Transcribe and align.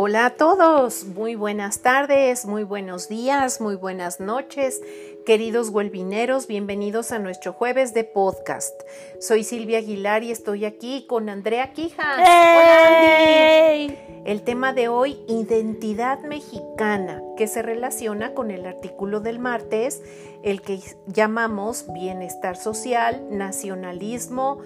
Hola 0.00 0.26
a 0.26 0.30
todos, 0.36 1.06
muy 1.06 1.34
buenas 1.34 1.82
tardes, 1.82 2.46
muy 2.46 2.62
buenos 2.62 3.08
días, 3.08 3.60
muy 3.60 3.74
buenas 3.74 4.20
noches. 4.20 4.80
Queridos 5.26 5.70
huelvineros, 5.70 6.46
bienvenidos 6.46 7.10
a 7.10 7.18
nuestro 7.18 7.52
jueves 7.52 7.94
de 7.94 8.04
podcast. 8.04 8.80
Soy 9.18 9.42
Silvia 9.42 9.78
Aguilar 9.78 10.22
y 10.22 10.30
estoy 10.30 10.66
aquí 10.66 11.04
con 11.08 11.28
Andrea 11.28 11.72
Quijas. 11.72 12.16
Hola, 12.16 13.70
Andy. 13.72 13.98
El 14.24 14.42
tema 14.42 14.72
de 14.72 14.86
hoy, 14.86 15.18
identidad 15.26 16.20
mexicana, 16.20 17.20
que 17.36 17.48
se 17.48 17.62
relaciona 17.62 18.34
con 18.34 18.52
el 18.52 18.66
artículo 18.66 19.18
del 19.18 19.40
martes, 19.40 20.00
el 20.44 20.62
que 20.62 20.78
llamamos 21.08 21.86
bienestar 21.92 22.56
social, 22.56 23.26
nacionalismo, 23.32 24.60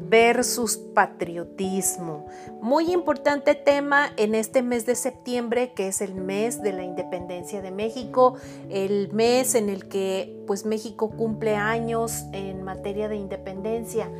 versus 0.00 0.76
patriotismo. 0.76 2.26
Muy 2.60 2.92
importante 2.92 3.54
tema 3.54 4.10
en 4.16 4.34
este 4.34 4.62
mes 4.62 4.86
de 4.86 4.94
septiembre, 4.94 5.72
que 5.74 5.88
es 5.88 6.00
el 6.00 6.14
mes 6.14 6.62
de 6.62 6.72
la 6.72 6.82
independencia 6.82 7.60
de 7.60 7.70
México, 7.70 8.36
el 8.70 9.12
mes 9.12 9.54
en 9.54 9.68
el 9.68 9.88
que 9.88 10.42
pues 10.46 10.64
México 10.64 11.10
cumple 11.10 11.54
años 11.54 12.24
en 12.32 12.62
materia 12.62 13.08
de 13.08 13.16
independencia. 13.16 14.10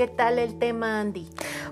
¿Qué 0.00 0.08
tal 0.08 0.38
el 0.38 0.58
tema, 0.58 0.98
Andy? 0.98 1.28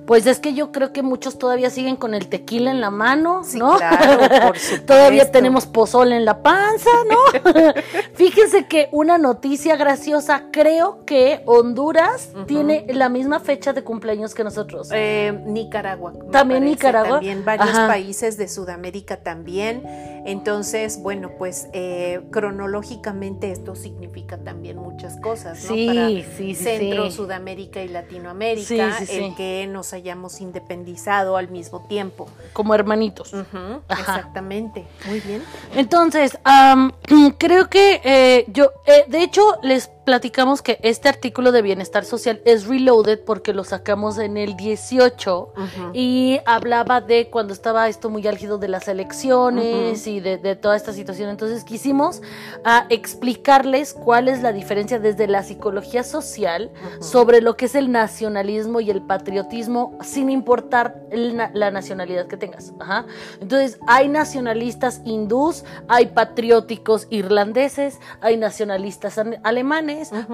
Pues 0.07 0.27
es 0.27 0.39
que 0.39 0.53
yo 0.53 0.71
creo 0.71 0.93
que 0.93 1.01
muchos 1.03 1.39
todavía 1.39 1.71
siguen 1.71 1.97
con 1.97 2.13
el 2.13 2.29
tequila 2.29 2.71
en 2.71 2.79
la 2.79 2.91
mano, 2.91 3.43
Sí, 3.43 3.59
¿no? 3.59 3.79
claro, 3.79 4.19
por 4.19 4.59
supuesto. 4.59 4.85
todavía 4.85 5.31
tenemos 5.31 5.65
pozole 5.65 6.15
en 6.15 6.27
la 6.27 6.43
panza, 6.43 6.91
¿no? 7.09 7.73
Fíjense 8.13 8.67
que 8.67 8.91
una 8.93 9.17
noticia 9.17 9.77
graciosa, 9.77 10.43
creo 10.53 11.07
que 11.07 11.41
Honduras 11.47 12.29
tiene 12.47 12.85
la 12.91 13.09
misma 13.09 13.41
fecha 13.41 13.73
de 13.73 13.83
cumpleaños 13.83 14.35
que 14.35 14.45
nosotros. 14.45 14.91
Eh, 14.93 15.33
Nicaragua. 15.47 16.13
También 16.31 16.61
parece, 16.61 16.75
Nicaragua. 16.77 17.11
También 17.13 17.45
varios 17.47 17.71
Ajá. 17.71 17.87
países 17.87 18.37
de 18.37 18.47
Sudamérica 18.47 19.17
también. 19.23 19.83
Entonces, 20.29 21.01
bueno, 21.01 21.31
pues 21.39 21.69
eh, 21.73 22.21
cronológicamente 22.31 23.51
esto 23.51 23.75
significa 23.75 24.37
también 24.37 24.77
muchas 24.77 25.19
cosas, 25.21 25.65
¿no? 25.65 25.75
Sí, 25.75 25.87
Para 25.87 26.09
sí, 26.37 26.55
Centro, 26.55 27.07
sí. 27.07 27.17
Sudamérica 27.17 27.83
y 27.83 27.89
Latinoamérica, 27.89 28.99
el 29.11 29.35
que 29.37 29.67
nos 29.71 29.95
hayamos 29.95 30.43
independizado 30.43 31.39
al 31.39 31.49
mismo 31.49 31.87
tiempo. 31.89 32.29
Como 32.53 32.75
hermanitos. 32.75 33.33
Ajá. 33.33 33.81
Exactamente. 33.89 34.87
Muy 35.07 35.21
bien. 35.21 35.43
Entonces, 35.75 36.39
am, 36.45 36.93
creo 37.39 37.71
que 37.71 38.03
eh, 38.05 38.45
yo, 38.49 38.71
eh, 38.85 39.07
de 39.09 39.23
hecho, 39.23 39.43
les 39.63 39.91
platicamos 40.09 40.63
que 40.63 40.79
este 40.83 41.11
artículo 41.11 41.53
de 41.53 41.61
bienestar 41.61 42.03
social 42.03 42.41
es 42.47 42.67
reloaded 42.67 43.21
porque 43.27 43.53
lo 43.53 43.63
sacamos 43.63 44.17
en 44.17 44.39
el 44.39 44.57
18 44.57 45.53
Ujú. 45.55 45.91
y 45.93 46.41
hablaba 46.47 47.03
de 47.03 47.29
cuando 47.29 47.53
estaba 47.53 47.91
esto 47.91 48.09
muy 48.09 48.27
álgido 48.27 48.57
de 48.57 48.69
las 48.69 48.89
elecciones 48.89 50.07
y 50.07 50.21
de, 50.21 50.39
de 50.39 50.57
toda 50.57 50.77
esta 50.77 50.95
situación. 50.95 51.29
Entonces 51.29 51.63
quisimos 51.63 52.23
ah, 52.65 52.87
explicarles 52.89 53.93
cuál 53.93 54.29
es 54.29 54.41
la 54.41 54.55
diferencia 54.55 54.99
desde 54.99 55.27
la 55.27 55.43
psicología 55.43 56.03
social 56.03 56.71
sobre 57.03 57.43
lo 57.43 57.59
que 57.59 57.67
es 57.67 57.75
el 57.75 57.93
nacionalismo 57.93 58.81
y 58.81 58.91
el 58.91 59.03
patriotismo 59.03 59.99
sin 60.03 60.31
importar 60.31 61.03
el 61.11 61.37
la 61.37 61.71
nacionalidad 61.71 62.29
que 62.29 62.39
tengas. 62.39 62.73
Ajá. 62.81 63.05
Entonces 63.43 63.79
hay 63.87 64.09
nacionalistas 64.09 65.03
hindús, 65.05 65.67
hay 65.87 66.07
patrióticos 66.07 67.07
irlandeses, 67.11 67.99
hay 68.23 68.39
nacionalistas 68.39 69.19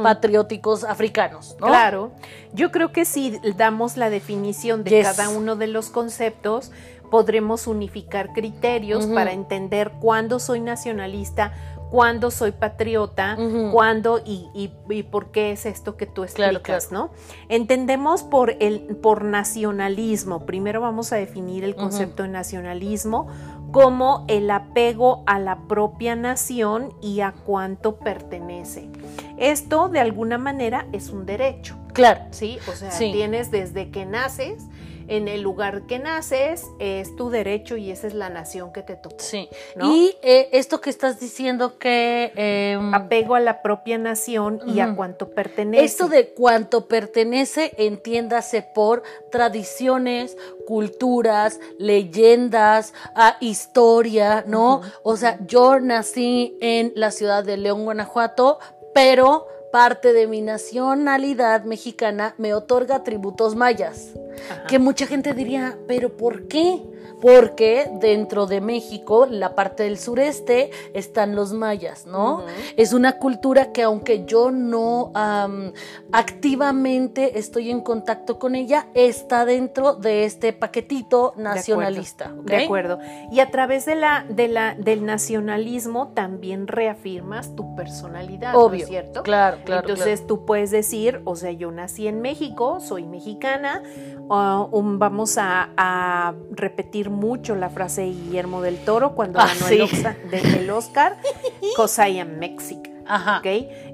patrióticos 0.02 0.84
africanos. 0.84 1.56
¿no? 1.60 1.66
Claro, 1.66 2.12
yo 2.52 2.70
creo 2.70 2.92
que 2.92 3.04
si 3.04 3.38
damos 3.56 3.96
la 3.96 4.10
definición 4.10 4.84
de 4.84 4.90
Yes. 4.90 5.08
cada 5.08 5.28
uno 5.28 5.56
de 5.56 5.66
los 5.66 5.90
conceptos, 5.90 6.70
podremos 7.10 7.66
unificar 7.66 8.32
criterios 8.32 9.06
para 9.06 9.32
entender 9.32 9.92
cuándo 10.00 10.38
soy 10.40 10.60
nacionalista, 10.60 11.52
cuándo 11.90 12.32
soy 12.32 12.50
patriota, 12.50 13.36
cuándo 13.70 14.20
y, 14.24 14.48
y- 14.52 14.72
y 14.90 15.02
por 15.04 15.30
qué 15.30 15.52
es 15.52 15.64
esto 15.64 15.96
que 15.96 16.06
tú 16.06 16.24
Claro, 16.34 16.56
explicas, 16.58 16.90
¿no? 16.90 17.10
Entendemos 17.48 18.24
por 18.24 18.50
el 18.58 18.80
por 19.00 19.22
nacionalismo. 19.22 20.44
Primero 20.44 20.80
vamos 20.80 21.12
a 21.12 21.16
definir 21.16 21.62
el 21.62 21.76
concepto 21.76 22.24
de 22.24 22.30
nacionalismo 22.30 23.28
como 23.74 24.24
el 24.28 24.52
apego 24.52 25.24
a 25.26 25.40
la 25.40 25.66
propia 25.66 26.14
nación 26.14 26.94
y 27.02 27.22
a 27.22 27.32
cuánto 27.32 27.96
pertenece. 27.96 28.88
Esto 29.36 29.88
de 29.88 29.98
alguna 29.98 30.38
manera 30.38 30.86
es 30.92 31.10
un 31.10 31.26
derecho. 31.26 31.76
Claro. 31.92 32.20
¿sí? 32.30 32.58
O 32.68 32.72
sea, 32.72 32.92
Sí. 32.92 33.10
tienes 33.12 33.50
desde 33.50 33.90
que 33.90 34.06
naces, 34.06 34.68
en 35.08 35.28
el 35.28 35.42
lugar 35.42 35.86
que 35.86 35.98
naces, 35.98 36.64
es 36.78 37.14
tu 37.16 37.30
derecho 37.30 37.76
y 37.76 37.90
esa 37.90 38.06
es 38.06 38.14
la 38.14 38.28
nación 38.28 38.72
que 38.72 38.82
te 38.82 38.96
tocó. 38.96 39.16
Sí. 39.18 39.48
¿no? 39.76 39.94
Y 39.94 40.16
eh, 40.22 40.48
esto 40.52 40.80
que 40.80 40.90
estás 40.90 41.20
diciendo 41.20 41.78
que... 41.78 42.32
em, 42.34 42.94
Apego 42.94 43.34
a 43.34 43.40
la 43.40 43.62
propia 43.62 43.98
nación 43.98 44.60
y 44.66 44.80
a 44.80 44.86
Ujú. 44.88 44.96
cuánto 44.96 45.30
pertenece. 45.30 45.84
Esto 45.84 46.08
de 46.08 46.28
cuánto 46.28 46.86
pertenece, 46.86 47.72
entiéndase 47.78 48.62
por 48.62 49.02
tradiciones, 49.30 50.36
culturas, 50.66 51.60
leyendas, 51.78 52.94
historia, 53.40 54.44
¿no? 54.46 54.80
O 55.02 55.16
sea, 55.16 55.38
yo 55.46 55.80
nací 55.80 56.56
en 56.60 56.92
la 56.96 57.10
ciudad 57.10 57.44
de 57.44 57.56
León, 57.56 57.84
Guanajuato, 57.84 58.58
pero 58.94 59.46
parte 59.74 60.12
de 60.12 60.28
mi 60.28 60.40
nacionalidad 60.40 61.64
mexicana 61.64 62.36
me 62.38 62.54
otorga 62.54 63.02
tributos 63.02 63.56
mayas. 63.56 64.14
Ajá. 64.48 64.66
Que 64.68 64.78
mucha 64.78 65.04
gente 65.04 65.34
diría, 65.34 65.76
pero 65.88 66.16
¿por 66.16 66.46
qué? 66.46 66.80
Porque 67.24 67.90
dentro 67.90 68.46
de 68.46 68.60
México, 68.60 69.24
la 69.24 69.54
parte 69.54 69.84
del 69.84 69.96
sureste, 69.96 70.70
están 70.92 71.34
los 71.34 71.54
mayas, 71.54 72.04
¿no? 72.04 72.44
Es 72.76 72.92
una 72.92 73.18
cultura 73.18 73.72
que 73.72 73.82
aunque 73.82 74.26
yo 74.26 74.50
no 74.50 75.10
am, 75.14 75.72
activamente 76.12 77.38
estoy 77.38 77.70
en 77.70 77.80
contacto 77.80 78.38
con 78.38 78.54
ella, 78.54 78.88
está 78.92 79.46
dentro 79.46 79.94
de 79.94 80.26
este 80.26 80.52
paquetito 80.52 81.32
nacionalista. 81.38 82.30
De 82.42 82.64
acuerdo. 82.64 82.98
Y 83.32 83.40
a 83.40 83.50
través 83.50 83.86
de 83.86 83.94
la, 83.94 84.26
de 84.28 84.48
la, 84.48 84.74
del 84.74 85.06
nacionalismo 85.06 86.08
también 86.08 86.66
reafirmas 86.66 87.56
tu 87.56 87.74
personalidad, 87.74 88.52
¿no 88.52 88.70
es 88.74 88.86
cierto? 88.86 89.22
Claro, 89.22 89.56
claro. 89.64 89.88
Entonces 89.88 90.26
tú 90.26 90.44
puedes 90.44 90.70
decir, 90.70 91.22
o 91.24 91.36
sea, 91.36 91.52
yo 91.52 91.72
nací 91.72 92.06
en 92.06 92.20
México, 92.20 92.80
soy 92.80 93.06
mexicana, 93.06 93.82
uh, 94.28 94.68
um, 94.70 94.98
vamos 94.98 95.38
a, 95.38 95.70
a 95.78 96.34
repetir 96.50 97.13
mucho 97.14 97.54
la 97.54 97.70
frase 97.70 98.02
de 98.02 98.08
Guillermo 98.08 98.60
del 98.62 98.78
Toro 98.84 99.14
cuando 99.14 99.38
Ah, 99.40 99.46
ganó 99.46 99.66
sí. 99.66 99.74
el, 99.74 99.82
Oxa- 99.82 100.16
de- 100.30 100.58
el 100.60 100.70
Oscar, 100.70 101.16
Mexican. 102.24 102.82
claro. 102.82 102.94
Ajá. 103.06 103.40
¿ok? 103.40 103.46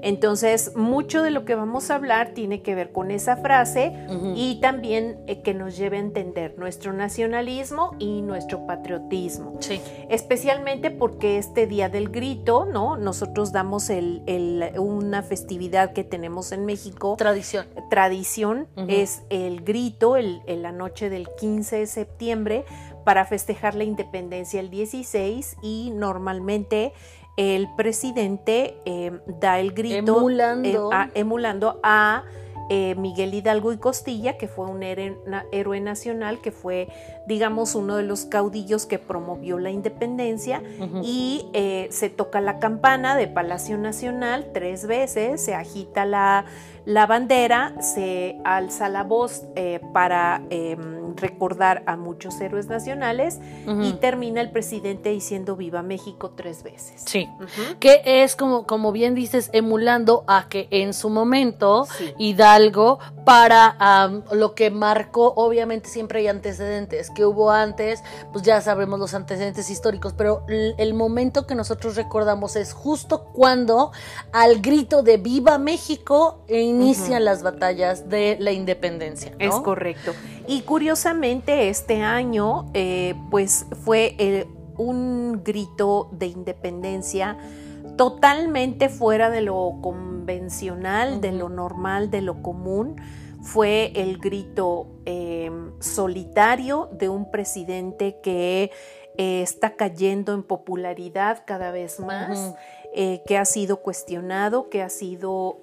Entonces, 0.03 0.71
mucho 0.77 1.21
de 1.21 1.31
lo 1.31 1.43
que 1.43 1.53
vamos 1.53 1.91
a 1.91 1.95
hablar 1.95 2.29
tiene 2.33 2.61
que 2.61 2.75
ver 2.75 2.93
con 2.93 3.11
esa 3.11 3.35
frase 3.35 3.91
y 4.37 4.61
también 4.61 5.19
eh, 5.27 5.41
que 5.41 5.53
nos 5.53 5.75
lleve 5.75 5.97
a 5.97 5.99
entender 5.99 6.55
nuestro 6.57 6.93
nacionalismo 6.93 7.93
y 7.99 8.21
nuestro 8.21 8.65
patriotismo 8.65 9.57
Sí. 9.59 9.81
especialmente 10.09 10.91
porque 10.91 11.37
este 11.37 11.67
día 11.67 11.89
del 11.89 12.07
grito, 12.07 12.63
¿no? 12.63 12.95
Nosotros 12.95 13.51
damos 13.51 13.89
el, 13.89 14.23
el- 14.27 14.71
una 14.79 15.23
festividad 15.23 15.91
que 15.91 16.05
tenemos 16.05 16.53
en 16.53 16.65
México, 16.65 17.15
Tradición. 17.17 17.65
tradición, 17.89 18.67
es 18.87 19.23
el 19.29 19.59
grito, 19.65 20.15
el, 20.15 20.41
en 20.47 20.61
la 20.61 20.71
noche 20.71 21.09
del 21.09 21.27
15 21.37 21.79
de 21.79 21.87
septiembre, 21.87 22.63
para 23.03 23.25
festejar 23.25 23.75
la 23.75 23.83
independencia 23.83 24.59
el 24.59 24.69
16 24.69 25.57
y 25.61 25.91
normalmente 25.95 26.93
el 27.37 27.67
presidente 27.77 28.77
eh, 28.85 29.11
da 29.39 29.59
el 29.59 29.71
grito 29.73 30.17
Emulando. 30.17 30.91
eh, 30.91 30.95
a- 30.95 31.09
emulando 31.13 31.79
a 31.83 32.23
eh, 32.73 32.95
Miguel 32.95 33.33
Hidalgo 33.33 33.73
y 33.73 33.77
Costilla, 33.77 34.37
que 34.37 34.47
fue 34.47 34.65
un 34.65 34.81
héroe, 34.81 35.17
na- 35.27 35.43
héroe 35.51 35.81
nacional, 35.81 36.39
que 36.39 36.51
fue, 36.53 36.87
digamos, 37.27 37.75
uno 37.75 37.97
de 37.97 38.03
los 38.03 38.23
caudillos 38.25 38.85
que 38.85 38.97
promovió 38.97 39.59
la 39.59 39.71
independencia. 39.71 40.61
Y 41.03 41.47
eh, 41.51 41.89
se 41.91 42.09
toca 42.09 42.39
la 42.39 42.59
campana 42.59 43.17
de 43.17 43.27
Palacio 43.27 43.77
Nacional 43.77 44.51
tres 44.53 44.87
veces, 44.87 45.41
se 45.41 45.53
agita 45.53 46.05
la, 46.05 46.45
la 46.85 47.07
bandera, 47.07 47.73
se 47.81 48.37
alza 48.45 48.87
la 48.87 49.03
voz 49.03 49.43
eh, 49.57 49.81
para 49.91 50.41
eh, 50.49 50.77
recordar 51.15 51.83
a 51.85 51.95
muchos 51.95 52.39
héroes 52.41 52.67
nacionales 52.67 53.39
y 53.81 53.93
termina 53.93 54.41
el 54.41 54.51
presidente 54.51 55.09
diciendo 55.09 55.55
Viva 55.55 55.81
México 55.81 56.31
tres 56.35 56.63
veces. 56.63 57.03
Sí. 57.05 57.29
Que 57.79 58.01
es 58.03 58.35
como, 58.35 58.65
como 58.65 58.91
bien 58.91 59.15
dices, 59.15 59.49
emulando 59.53 60.23
a 60.27 60.47
que 60.49 60.67
en 60.71 60.93
su 60.93 61.09
momento 61.09 61.85
Sí. 61.97 62.13
Hidalgo 62.17 62.99
para 63.25 63.75
lo 64.31 64.55
que 64.55 64.71
marcó, 64.71 65.33
obviamente 65.35 65.89
siempre 65.89 66.19
hay 66.19 66.27
antecedentes, 66.27 67.09
que 67.11 67.25
hubo 67.25 67.51
antes, 67.51 68.03
pues 68.31 68.43
ya 68.43 68.61
sabemos 68.61 68.99
los 68.99 69.13
antecedentes 69.13 69.69
históricos, 69.69 70.13
pero 70.13 70.43
el 70.47 70.93
momento 70.93 71.45
que 71.45 71.55
nosotros 71.55 71.95
recordamos 71.95 72.55
es 72.55 72.73
justo 72.73 73.25
cuando 73.33 73.91
al 74.31 74.61
grito 74.61 75.03
de 75.03 75.17
Viva 75.17 75.57
México 75.57 76.43
inician 76.47 77.25
las 77.25 77.43
batallas 77.43 78.09
de 78.09 78.37
la 78.39 78.51
independencia. 78.51 79.31
¿no? 79.31 79.45
Es 79.45 79.55
correcto. 79.55 80.13
Y 80.47 80.61
curiosamente 81.01 81.69
este 81.69 82.03
año, 82.03 82.69
eh, 82.75 83.15
pues 83.31 83.65
fue 83.83 84.15
el- 84.19 84.45
un 84.77 85.41
grito 85.43 86.09
de 86.11 86.27
independencia 86.27 87.37
totalmente 87.97 88.87
fuera 88.87 89.31
de 89.31 89.41
lo 89.41 89.79
convencional, 89.81 91.19
de 91.19 91.31
lo 91.31 91.49
normal, 91.49 92.11
de 92.11 92.21
lo 92.21 92.43
común. 92.43 92.97
Fue 93.41 93.91
el 93.95 94.19
grito 94.19 94.85
eh, 95.07 95.49
solitario 95.79 96.89
de 96.93 97.09
un 97.09 97.31
presidente 97.31 98.19
que 98.21 98.69
eh, 99.17 99.41
está 99.41 99.75
cayendo 99.75 100.33
en 100.35 100.43
popularidad 100.43 101.43
cada 101.47 101.71
vez 101.71 101.99
más, 101.99 102.53
eh, 102.93 103.23
que 103.25 103.39
ha 103.39 103.45
sido 103.45 103.77
cuestionado, 103.81 104.69
que 104.69 104.83
ha 104.83 104.89
sido... 104.89 105.57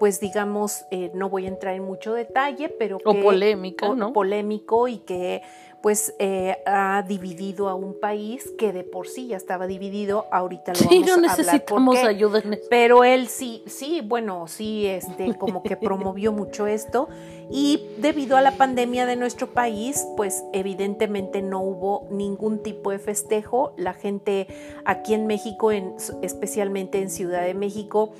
pues 0.00 0.18
digamos, 0.18 0.86
eh, 0.90 1.12
no 1.14 1.28
voy 1.28 1.44
a 1.44 1.48
entrar 1.48 1.74
en 1.76 1.84
mucho 1.84 2.14
detalle, 2.14 2.70
pero 2.70 2.96
O 3.04 3.12
que- 3.12 3.22
polémica, 3.22 3.90
o 3.90 3.94
¿no? 3.94 4.12
Polémico 4.14 4.88
y 4.88 4.96
que 4.98 5.42
pues 5.82 6.14
eh, 6.18 6.58
ha 6.66 7.02
dividido 7.08 7.68
a 7.70 7.74
un 7.74 7.98
país 8.00 8.50
que 8.58 8.70
de 8.72 8.82
por 8.84 9.08
sí 9.08 9.28
ya 9.28 9.36
estaba 9.38 9.66
dividido, 9.66 10.26
ahorita 10.30 10.72
lo 10.72 10.78
Sí, 10.78 10.84
vamos 10.90 11.06
no 11.06 11.12
a 11.12 11.14
hablar 11.14 11.30
por 11.30 11.38
necesitamos 11.38 11.98
qué. 11.98 12.06
ayuda 12.06 12.38
en 12.40 12.52
eso. 12.54 12.66
Pero 12.68 13.04
él 13.04 13.28
sí, 13.28 13.62
sí, 13.66 14.02
bueno, 14.04 14.46
sí, 14.46 14.86
este, 14.86 15.34
como 15.38 15.62
que 15.62 15.76
promovió 15.78 16.32
mucho 16.32 16.66
esto. 16.66 17.08
Y 17.50 17.82
debido 17.98 18.36
a 18.36 18.42
la 18.42 18.52
pandemia 18.52 19.06
de 19.06 19.16
nuestro 19.16 19.48
país, 19.54 20.06
pues 20.18 20.44
evidentemente 20.52 21.40
no 21.40 21.60
hubo 21.62 22.06
ningún 22.10 22.62
tipo 22.62 22.90
de 22.90 22.98
festejo. 22.98 23.72
La 23.78 23.94
gente 23.94 24.48
aquí 24.84 25.14
en 25.14 25.26
México, 25.26 25.72
en, 25.72 25.94
especialmente 26.20 27.00
en 27.00 27.08
Ciudad 27.10 27.42
de 27.42 27.54
México, 27.54 28.12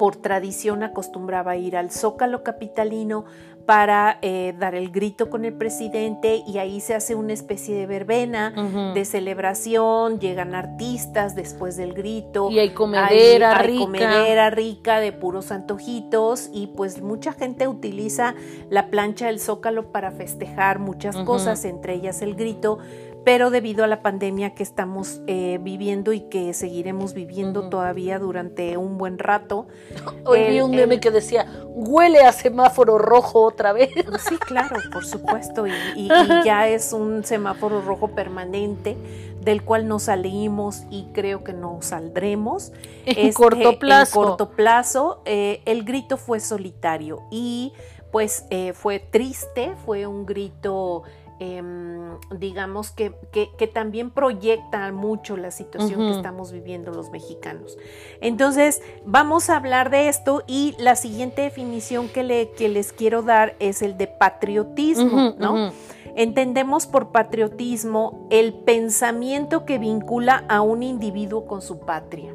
por 0.00 0.16
tradición 0.16 0.82
acostumbraba 0.82 1.58
ir 1.58 1.76
al 1.76 1.90
Zócalo 1.90 2.42
Capitalino 2.42 3.26
para 3.66 4.16
eh, 4.22 4.54
dar 4.58 4.74
el 4.74 4.90
grito 4.90 5.28
con 5.28 5.44
el 5.44 5.52
presidente 5.52 6.42
y 6.46 6.56
ahí 6.56 6.80
se 6.80 6.94
hace 6.94 7.14
una 7.14 7.34
especie 7.34 7.76
de 7.76 7.86
verbena 7.86 8.54
de 8.94 9.04
celebración, 9.04 10.18
llegan 10.18 10.54
artistas 10.54 11.34
después 11.34 11.76
del 11.76 11.92
grito. 11.92 12.50
Y 12.50 12.58
hay 12.60 12.70
comedera 12.70 13.50
hay- 13.58 13.60
hay 13.60 13.66
rica. 13.66 13.84
comedera 13.84 14.48
rica 14.50 15.00
de 15.00 15.12
puros 15.12 15.52
antojitos 15.52 16.48
y 16.52 16.68
pues 16.68 17.02
mucha 17.02 17.32
gente 17.34 17.68
utiliza 17.68 18.34
la 18.70 18.88
plancha 18.88 19.26
del 19.26 19.38
Zócalo 19.38 19.92
para 19.92 20.10
festejar 20.12 20.78
muchas 20.78 21.14
cosas, 21.26 21.64
entre 21.66 21.94
ellas 21.94 22.22
el 22.22 22.34
grito, 22.36 22.78
pero 23.24 23.50
debido 23.50 23.84
a 23.84 23.86
la 23.86 24.02
pandemia 24.02 24.54
que 24.54 24.62
estamos 24.62 25.20
eh, 25.26 25.58
viviendo 25.62 26.12
y 26.12 26.20
que 26.22 26.52
seguiremos 26.54 27.12
viviendo 27.14 27.68
todavía 27.68 28.18
durante 28.18 28.76
un 28.76 28.96
buen 28.98 29.18
rato. 29.18 29.66
Hoy 30.24 30.44
vi 30.48 30.60
un 30.60 30.70
meme 30.70 30.94
el- 30.94 31.00
que 31.00 31.10
decía, 31.10 31.46
huele 31.66 32.20
a 32.20 32.32
semáforo 32.32 32.98
rojo 32.98 33.42
otra 33.42 33.72
vez. 33.72 33.90
Sí, 34.28 34.36
claro, 34.38 34.76
por 34.92 35.04
supuesto, 35.04 35.66
y, 35.66 35.70
y- 35.96 36.08
y 36.12 36.44
ya 36.44 36.68
es 36.68 36.92
un 36.92 37.24
semáforo 37.24 37.80
rojo 37.82 38.08
permanente 38.08 38.96
del 39.40 39.62
cual 39.64 39.88
no 39.88 39.98
salimos 39.98 40.82
y 40.90 41.06
creo 41.14 41.42
que 41.44 41.52
no 41.54 41.78
saldremos. 41.80 42.72
En 43.06 43.28
Este, 43.28 43.32
corto 43.32 43.78
plazo. 43.78 44.20
En 44.22 44.26
corto 44.28 44.50
plazo, 44.50 45.22
eh, 45.24 45.62
el 45.64 45.84
grito 45.84 46.16
fue 46.18 46.40
solitario 46.40 47.22
y 47.30 47.72
pues 48.12 48.44
eh, 48.50 48.72
fue 48.72 48.98
triste, 48.98 49.72
fue 49.86 50.06
un 50.06 50.26
grito, 50.26 51.04
em, 51.40 52.16
digamos, 52.38 52.90
que, 52.90 53.12
que- 53.32 53.50
que 53.58 53.66
también 53.66 54.10
proyecta 54.10 54.92
mucho 54.92 55.36
la 55.36 55.50
situación 55.50 56.00
que 56.00 56.12
estamos 56.12 56.52
viviendo 56.52 56.92
los 56.92 57.10
mexicanos. 57.10 57.76
Entonces, 58.20 58.82
vamos 59.06 59.48
a 59.50 59.56
hablar 59.56 59.90
de 59.90 60.08
esto 60.08 60.42
y 60.46 60.74
la 60.78 60.94
siguiente 60.96 61.42
definición 61.42 62.08
que, 62.08 62.22
le, 62.22 62.50
que 62.52 62.68
les 62.68 62.92
quiero 62.92 63.22
dar 63.22 63.56
es 63.58 63.80
el 63.82 63.96
de 63.96 64.06
patriotismo, 64.06 65.34
¿no? 65.38 65.72
Entendemos 66.14 66.86
por 66.86 67.10
patriotismo 67.12 68.26
el 68.30 68.52
pensamiento 68.52 69.64
que 69.64 69.78
vincula 69.78 70.44
a 70.48 70.60
un 70.60 70.82
individuo 70.82 71.46
con 71.46 71.62
su 71.62 71.80
patria. 71.80 72.34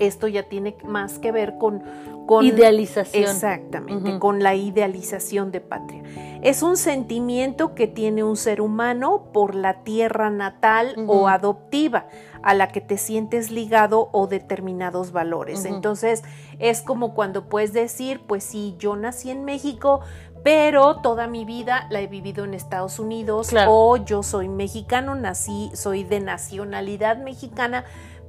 Esto 0.00 0.26
ya 0.26 0.48
tiene 0.48 0.74
más 0.84 1.18
que 1.20 1.30
ver 1.30 1.56
con... 1.58 1.82
con 2.26 2.44
Idealización. 2.44 3.24
Exactamente, 3.24 4.18
con 4.18 4.42
la 4.42 4.54
idealización 4.54 5.52
de 5.52 5.60
patria. 5.60 6.02
Es 6.42 6.62
un 6.62 6.76
sentimiento 6.76 7.74
que 7.74 7.86
tiene 7.86 8.22
un 8.22 8.36
ser 8.36 8.60
humano 8.60 9.30
por 9.32 9.54
la 9.54 9.82
tierra 9.82 10.30
natal 10.30 10.94
o 11.06 11.28
adoptiva 11.28 12.06
a 12.42 12.54
la 12.54 12.68
que 12.68 12.80
te 12.82 12.98
sientes 12.98 13.50
ligado 13.50 14.08
o 14.12 14.26
determinados 14.26 15.12
valores. 15.12 15.64
Entonces 15.64 16.22
es 16.58 16.82
como 16.82 17.14
cuando 17.14 17.48
puedes 17.48 17.72
decir, 17.72 18.20
pues 18.26 18.44
sí, 18.44 18.74
yo 18.78 18.96
nací 18.96 19.30
en 19.30 19.44
México, 19.44 20.00
pero 20.42 20.96
toda 20.96 21.26
mi 21.26 21.46
vida 21.46 21.86
la 21.90 22.00
he 22.02 22.06
vivido 22.06 22.44
en 22.44 22.52
Estados 22.52 22.98
Unidos 22.98 23.48
Claro. 23.48 23.70
o 23.72 23.96
yo 23.96 24.22
soy 24.22 24.50
mexicano, 24.50 25.14
nací, 25.14 25.70
soy 25.72 26.04
de 26.04 26.20
nacionalidad 26.20 27.16
mexicana, 27.16 27.84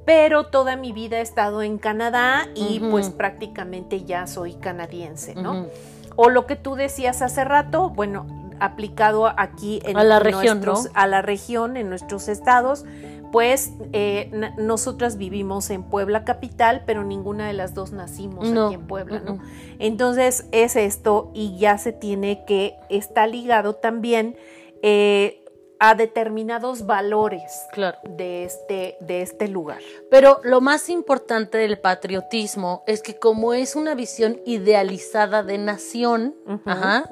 pero 0.06 0.46
toda 0.46 0.76
mi 0.76 0.92
vida 0.92 1.18
he 1.18 1.20
estado 1.20 1.62
en 1.62 1.76
Canadá 1.78 2.46
y 2.54 2.80
pues 2.80 3.10
prácticamente 3.10 4.04
ya 4.04 4.26
soy 4.26 4.54
canadiense, 4.54 5.34
¿no? 5.34 5.66
O 6.14 6.30
lo 6.30 6.46
que 6.46 6.56
tú 6.56 6.76
decías 6.76 7.20
hace 7.20 7.44
rato, 7.44 7.90
bueno, 7.90 8.26
aplicado 8.58 9.26
aquí 9.36 9.80
en 9.84 9.98
A 9.98 10.04
la 10.04 10.18
región, 10.18 10.60
nuestros- 10.60 10.84
¿no? 10.86 10.90
a 10.94 11.06
la 11.06 11.20
región, 11.20 11.76
en 11.76 11.90
nuestros 11.90 12.28
estados, 12.28 12.86
pues 13.32 13.72
eh, 13.92 14.30
nosotras 14.56 15.18
vivimos 15.18 15.68
en 15.70 15.82
Puebla 15.82 16.24
capital, 16.24 16.84
pero 16.86 17.02
ninguna 17.04 17.48
de 17.48 17.52
las 17.52 17.74
dos 17.74 17.92
nacimos 17.92 18.48
No. 18.48 18.66
aquí 18.66 18.74
en 18.76 18.86
Puebla, 18.86 19.18
¿no? 19.20 19.40
Entonces 19.78 20.46
es 20.52 20.76
esto 20.76 21.30
y 21.34 21.58
ya 21.58 21.76
se 21.76 21.92
tiene 21.92 22.44
que, 22.46 22.76
está 22.88 23.26
ligado 23.26 23.74
también 23.74 24.36
eh, 24.82 25.42
a 25.78 25.94
determinados 25.94 26.86
valores 26.86 27.66
Claro. 27.72 27.98
de 28.04 28.44
este, 28.44 28.96
de 29.00 29.22
este 29.22 29.48
lugar. 29.48 29.80
Pero 30.10 30.40
lo 30.42 30.60
más 30.60 30.88
importante 30.88 31.58
del 31.58 31.78
patriotismo 31.78 32.82
es 32.86 33.02
que 33.02 33.18
como 33.18 33.52
es 33.54 33.76
una 33.76 33.94
visión 33.94 34.40
idealizada 34.46 35.42
de 35.42 35.58
nación, 35.58 36.34
ajá, 36.64 37.10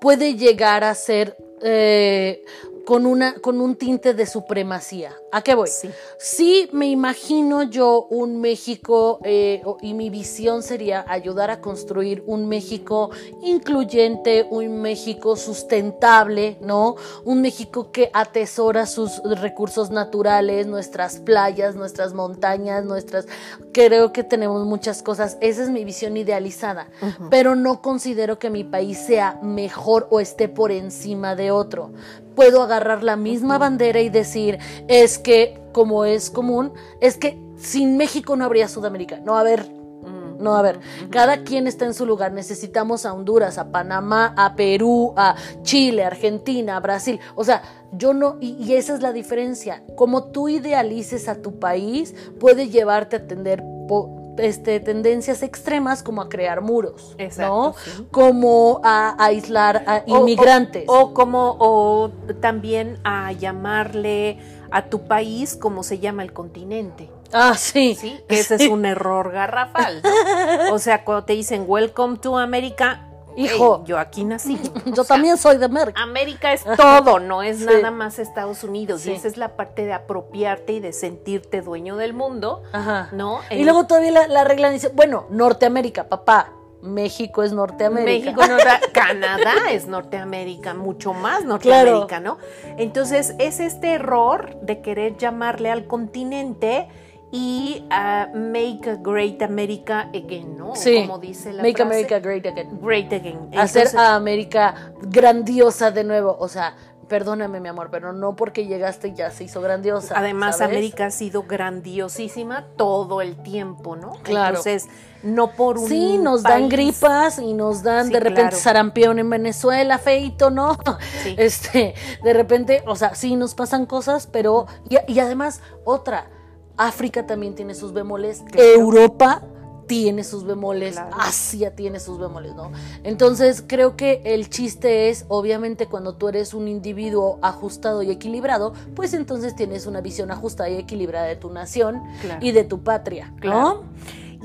puede 0.00 0.34
llegar 0.34 0.84
a 0.84 0.94
ser 0.94 1.36
eh, 1.62 2.44
con, 2.84 3.06
una, 3.06 3.34
con 3.34 3.60
un 3.60 3.76
tinte 3.76 4.14
de 4.14 4.26
supremacía. 4.26 5.12
¿A 5.32 5.42
qué 5.42 5.54
voy? 5.54 5.68
Sí. 5.68 5.90
Sí, 6.18 6.68
me 6.72 6.86
imagino 6.86 7.64
yo 7.64 8.06
un 8.10 8.40
México 8.40 9.18
eh, 9.24 9.62
y 9.80 9.94
mi 9.94 10.10
visión 10.10 10.62
sería 10.62 11.04
ayudar 11.08 11.50
a 11.50 11.60
construir 11.60 12.22
un 12.26 12.48
México 12.48 13.10
incluyente, 13.42 14.46
un 14.48 14.80
México 14.80 15.36
sustentable, 15.36 16.58
¿no? 16.60 16.96
Un 17.24 17.42
México 17.42 17.90
que 17.90 18.10
atesora 18.12 18.86
sus 18.86 19.22
recursos 19.24 19.90
naturales, 19.90 20.66
nuestras 20.66 21.18
playas, 21.18 21.74
nuestras 21.74 22.14
montañas, 22.14 22.84
nuestras... 22.84 23.26
Creo 23.72 24.12
que 24.12 24.22
tenemos 24.22 24.64
muchas 24.64 25.02
cosas. 25.02 25.36
Esa 25.40 25.64
es 25.64 25.70
mi 25.70 25.84
visión 25.84 26.16
idealizada, 26.16 26.88
pero 27.28 27.56
no 27.56 27.82
considero 27.82 28.38
que 28.38 28.50
mi 28.50 28.62
país 28.62 28.98
sea 28.98 29.38
mejor 29.42 30.06
o 30.10 30.20
esté 30.20 30.48
por 30.48 30.70
encima 30.70 31.34
de 31.34 31.50
otro. 31.50 31.90
Puedo 32.34 32.62
agarrar 32.62 33.02
la 33.02 33.16
misma 33.16 33.58
bandera 33.58 34.00
y 34.00 34.08
decir, 34.08 34.58
es 34.88 35.18
que, 35.18 35.60
como 35.72 36.04
es 36.04 36.30
común, 36.30 36.72
es 37.00 37.16
que 37.16 37.40
sin 37.56 37.96
México 37.96 38.36
no 38.36 38.44
habría 38.44 38.68
Sudamérica. 38.68 39.20
No, 39.24 39.36
a 39.38 39.42
ver, 39.42 39.70
Mm, 40.04 40.42
no, 40.42 40.54
a 40.54 40.60
ver, 40.60 40.80
cada 41.10 41.44
quien 41.44 41.66
está 41.66 41.86
en 41.86 41.94
su 41.94 42.04
lugar. 42.04 42.30
Necesitamos 42.32 43.06
a 43.06 43.14
Honduras, 43.14 43.56
a 43.56 43.70
Panamá, 43.72 44.34
a 44.36 44.54
Perú, 44.54 45.14
a 45.16 45.34
Chile, 45.62 46.04
Argentina, 46.04 46.76
a 46.76 46.80
Brasil. 46.80 47.18
O 47.36 47.42
sea, 47.44 47.62
yo 47.90 48.12
no, 48.12 48.36
y, 48.38 48.50
y 48.62 48.74
esa 48.74 48.92
es 48.94 49.00
la 49.00 49.14
diferencia. 49.14 49.82
Como 49.96 50.24
tú 50.24 50.50
idealices 50.50 51.26
a 51.28 51.36
tu 51.40 51.58
país, 51.58 52.14
puede 52.38 52.68
llevarte 52.68 53.16
a 53.16 53.26
tener 53.26 53.64
po- 53.88 54.23
este, 54.38 54.80
tendencias 54.80 55.42
extremas 55.42 56.02
como 56.02 56.22
a 56.22 56.28
crear 56.28 56.60
muros, 56.60 57.14
Exacto, 57.18 57.54
¿no? 57.54 57.74
sí. 57.84 58.06
Como 58.10 58.80
a, 58.84 59.14
aislar 59.24 59.84
a 59.86 60.02
O- 60.08 60.20
inmigrantes. 60.20 60.84
O, 60.88 61.00
o 61.00 61.14
como, 61.14 61.56
o 61.58 62.10
también 62.40 62.98
a 63.04 63.32
llamarle 63.32 64.38
a 64.70 64.86
tu 64.86 65.06
país 65.06 65.56
como 65.56 65.82
se 65.82 65.98
llama 66.00 66.22
el 66.22 66.32
continente. 66.32 67.10
ah, 67.32 67.54
sí. 67.56 67.96
Sí, 68.00 68.20
que 68.28 68.40
ese 68.40 68.58
Sí. 68.58 68.64
es 68.66 68.70
un 68.70 68.84
error 68.94 69.30
garrafal. 69.32 70.02
¿no? 70.02 70.74
O 70.74 70.78
sea, 70.78 71.04
cuando 71.04 71.24
te 71.24 71.32
dicen 71.34 71.64
Welcome 71.66 72.18
to 72.18 72.36
America, 72.38 73.08
Hijo. 73.36 73.78
"Ey, 73.80 73.86
yo 73.88 73.98
aquí 73.98 74.24
nací. 74.24 74.58
O 74.86 74.90
Yo 74.90 75.04
sea, 75.04 75.16
también 75.16 75.36
soy 75.36 75.58
de 75.58 75.64
América. 75.66 76.00
América 76.02 76.52
es 76.52 76.64
todo, 76.76 77.18
no 77.20 77.42
es 77.42 77.58
Sí. 77.58 77.64
nada 77.66 77.90
más 77.90 78.18
Estados 78.18 78.62
Unidos. 78.64 79.02
Sí. 79.02 79.10
Y 79.10 79.14
esa 79.14 79.28
es 79.28 79.36
la 79.36 79.56
parte 79.56 79.84
de 79.84 79.92
apropiarte 79.92 80.72
y 80.74 80.80
de 80.80 80.92
sentirte 80.92 81.60
dueño 81.62 81.96
del 81.96 82.14
mundo, 82.14 82.62
Ajá. 82.72 83.08
¿no? 83.12 83.40
Y 83.50 83.64
luego 83.64 83.86
todavía 83.86 84.10
la, 84.12 84.26
la 84.28 84.44
regla 84.44 84.70
dice, 84.70 84.88
bueno, 84.88 85.26
Norteamérica, 85.30 86.08
papá, 86.08 86.50
México 86.82 87.42
es 87.42 87.52
Norteamérica. 87.52 88.32
México, 88.32 88.42
Norte- 88.46 88.68
Canadá 88.92 89.70
es 89.70 89.86
Norteamérica, 89.86 90.74
mucho 90.74 91.14
más 91.14 91.44
Norteamérica, 91.44 92.20
¿no? 92.20 92.36
Entonces 92.76 93.34
es 93.38 93.58
este 93.60 93.94
error 93.94 94.56
de 94.60 94.82
querer 94.82 95.16
llamarle 95.16 95.70
al 95.70 95.86
continente 95.86 96.88
y 97.34 97.84
ah, 97.90 98.28
make 98.32 98.88
a 98.88 98.94
great 98.94 99.42
America 99.42 100.08
again, 100.14 100.56
¿no? 100.56 100.76
Sí. 100.76 101.00
Como 101.00 101.18
dice 101.18 101.52
la 101.52 101.64
Make 101.64 101.74
frase. 101.74 101.82
America 101.82 102.20
Great 102.20 102.46
Again. 102.46 102.78
Great 102.80 103.12
again. 103.12 103.50
Hacer 103.58 103.88
a 103.96 104.14
América 104.14 104.92
grandiosa 105.02 105.90
de 105.90 106.04
nuevo. 106.04 106.36
O 106.38 106.46
sea, 106.46 106.76
perdóname, 107.08 107.58
mi 107.58 107.68
amor, 107.68 107.88
pero 107.90 108.12
no 108.12 108.36
porque 108.36 108.66
llegaste 108.66 109.14
ya 109.14 109.32
se 109.32 109.42
hizo 109.42 109.60
grandiosa. 109.60 110.14
Además, 110.16 110.58
¿sabes? 110.58 110.76
América 110.76 111.06
ha 111.06 111.10
sido 111.10 111.42
grandiosísima 111.42 112.68
todo 112.76 113.20
el 113.20 113.42
tiempo, 113.42 113.96
¿no? 113.96 114.12
Claro. 114.22 114.50
Entonces, 114.50 114.86
no 115.24 115.50
por 115.50 115.78
un 115.78 115.88
Sí, 115.88 116.18
nos 116.18 116.44
dan 116.44 116.68
gripas 116.68 117.40
y 117.40 117.52
nos 117.52 117.82
dan 117.82 118.06
Sí, 118.06 118.12
de 118.12 118.20
repente 118.20 118.42
claro. 118.42 118.56
sarampión 118.58 119.18
en 119.18 119.28
Venezuela, 119.28 119.98
feito, 119.98 120.50
¿no? 120.50 120.78
Sí. 121.24 121.34
Este, 121.36 121.96
de 122.22 122.32
repente, 122.32 122.84
o 122.86 122.94
sea, 122.94 123.16
sí 123.16 123.34
nos 123.34 123.56
pasan 123.56 123.86
cosas, 123.86 124.28
pero 124.28 124.66
y, 124.88 124.98
y 125.12 125.18
además 125.18 125.62
otra, 125.84 126.30
África 126.76 127.26
también 127.26 127.54
tiene 127.54 127.74
sus 127.74 127.92
bemoles, 127.92 128.42
Claro. 128.50 128.68
Europa 128.68 129.42
tiene 129.86 130.24
sus 130.24 130.44
bemoles, 130.44 130.94
Claro. 130.94 131.14
Asia 131.20 131.74
tiene 131.76 132.00
sus 132.00 132.18
bemoles, 132.18 132.54
¿no? 132.54 132.72
Entonces, 133.02 133.62
creo 133.66 133.96
que 133.96 134.22
el 134.24 134.48
chiste 134.48 135.10
es, 135.10 135.26
obviamente, 135.28 135.86
cuando 135.88 136.14
tú 136.14 136.28
eres 136.28 136.54
un 136.54 136.68
individuo 136.68 137.38
ajustado 137.42 138.02
y 138.02 138.10
equilibrado, 138.10 138.72
pues 138.96 139.12
entonces 139.12 139.54
tienes 139.54 139.86
una 139.86 140.00
visión 140.00 140.30
ajustada 140.30 140.70
y 140.70 140.76
equilibrada 140.76 141.26
de 141.26 141.36
tu 141.36 141.50
nación 141.50 142.02
Claro. 142.22 142.44
y 142.44 142.52
de 142.52 142.64
tu 142.64 142.80
patria, 142.82 143.34
¿no? 143.42 143.82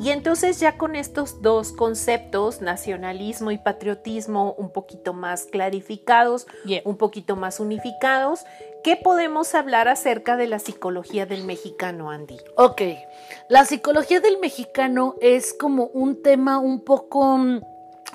Y 0.01 0.11
entonces 0.11 0.61
ya 0.61 0.77
con 0.77 0.95
estos 0.95 1.41
dos 1.41 1.73
conceptos, 1.73 2.61
nacionalismo 2.61 3.51
y 3.51 3.57
patriotismo, 3.57 4.53
un 4.57 4.71
poquito 4.71 5.13
más 5.13 5.43
clarificados, 5.43 6.47
Yeah. 6.65 6.81
un 6.85 6.95
poquito 6.97 7.35
más 7.35 7.59
unificados, 7.59 8.45
¿qué 8.81 8.95
podemos 8.95 9.55
hablar 9.55 9.89
acerca 9.89 10.37
de 10.37 10.47
la 10.47 10.59
psicología 10.59 11.25
del 11.25 11.43
mexicano, 11.43 12.11
Andy? 12.11 12.37
Ok, 12.55 12.81
la 13.49 13.65
psicología 13.65 14.21
del 14.21 14.39
mexicano 14.39 15.15
es 15.19 15.53
como 15.53 15.87
un 15.87 16.21
tema 16.21 16.59
un 16.59 16.79
poco 16.85 17.37
mm, 17.37 17.61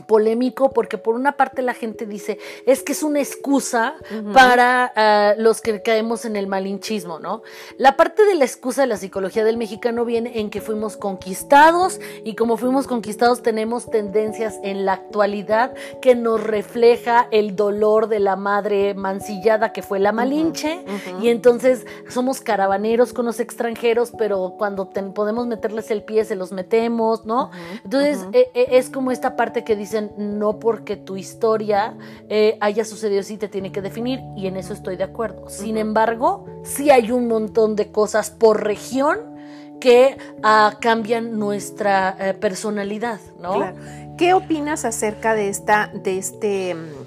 polémico 0.07 0.71
porque 0.71 0.99
por 0.99 1.15
una 1.15 1.33
parte 1.33 1.63
la 1.63 1.75
gente 1.75 2.07
dice 2.07 2.39
es 2.67 2.83
que 2.83 2.93
es 2.93 3.03
una 3.03 3.21
excusa 3.21 3.95
para 4.33 4.93
ah, 4.97 5.35
los 5.39 5.61
que 5.61 5.83
caemos 5.83 6.25
en 6.25 6.37
el 6.37 6.47
malinchismo, 6.47 7.19
¿no? 7.19 7.43
La 7.79 7.97
parte 7.97 8.25
de 8.25 8.35
la 8.35 8.45
excusa 8.45 8.83
de 8.83 8.89
la 8.89 8.97
psicología 8.97 9.45
del 9.45 9.57
mexicano 9.57 10.05
viene 10.05 10.41
en 10.41 10.51
que 10.51 10.61
fuimos 10.61 10.97
conquistados 10.97 12.01
y 12.25 12.35
como 12.35 12.57
fuimos 12.57 12.87
conquistados 12.87 13.43
tenemos 13.43 13.91
tendencias 13.91 14.59
en 14.63 14.85
la 14.85 14.95
actualidad 14.95 15.75
que 16.01 16.15
nos 16.15 16.43
refleja 16.43 17.29
el 17.31 17.57
dolor 17.57 18.09
de 18.09 18.21
la 18.21 18.37
madre 18.37 18.95
mancillada 18.95 19.73
que 19.73 19.83
fue 19.83 19.99
la 19.99 20.13
Malinche 20.13 20.85
y 21.21 21.29
entonces 21.29 21.87
somos 22.09 22.41
caravaneros 22.41 23.13
con 23.13 23.27
los 23.27 23.41
extranjeros, 23.41 24.13
pero 24.17 24.55
cuando 24.59 24.91
podemos 25.15 25.47
meterles 25.47 25.91
el 25.91 26.03
pie 26.03 26.25
se 26.25 26.37
los 26.37 26.53
metemos, 26.53 27.25
¿no? 27.25 27.51
Entonces 27.85 28.27
eh, 28.33 28.51
eh, 28.55 28.67
es 28.73 28.91
como 28.91 29.11
esta 29.11 29.37
parte 29.37 29.65
que 29.65 29.77
dicen, 29.85 30.13
no 30.17 30.59
porque 30.59 30.97
tu 30.97 31.17
historia 31.17 31.97
eh, 32.29 32.57
haya 32.61 32.85
sucedido 32.85 33.21
así 33.21 33.37
te 33.37 33.49
tiene 33.49 33.73
que 33.73 33.81
definir 33.81 34.21
y 34.37 34.47
en 34.47 34.57
eso 34.57 34.73
estoy 34.73 34.97
de 34.97 35.05
acuerdo. 35.05 35.49
Sin 35.49 35.77
embargo, 35.77 36.47
sí 36.63 36.91
hay 36.91 37.11
un 37.11 37.29
montón 37.29 37.77
de 37.77 37.91
cosas 37.93 38.31
por 38.31 38.65
región 38.65 39.35
que 39.81 40.17
ah, 40.43 40.79
cambian 40.81 41.39
nuestra 41.39 42.17
eh, 42.19 42.35
personalidad, 42.35 43.21
¿no? 43.41 43.55
Claro. 43.55 43.77
¿Qué 44.17 44.33
opinas 44.33 44.85
acerca 44.85 45.35
de 45.35 45.49
esta, 45.49 45.91
de 45.93 46.19
este 46.19 46.75
mm, 46.75 47.04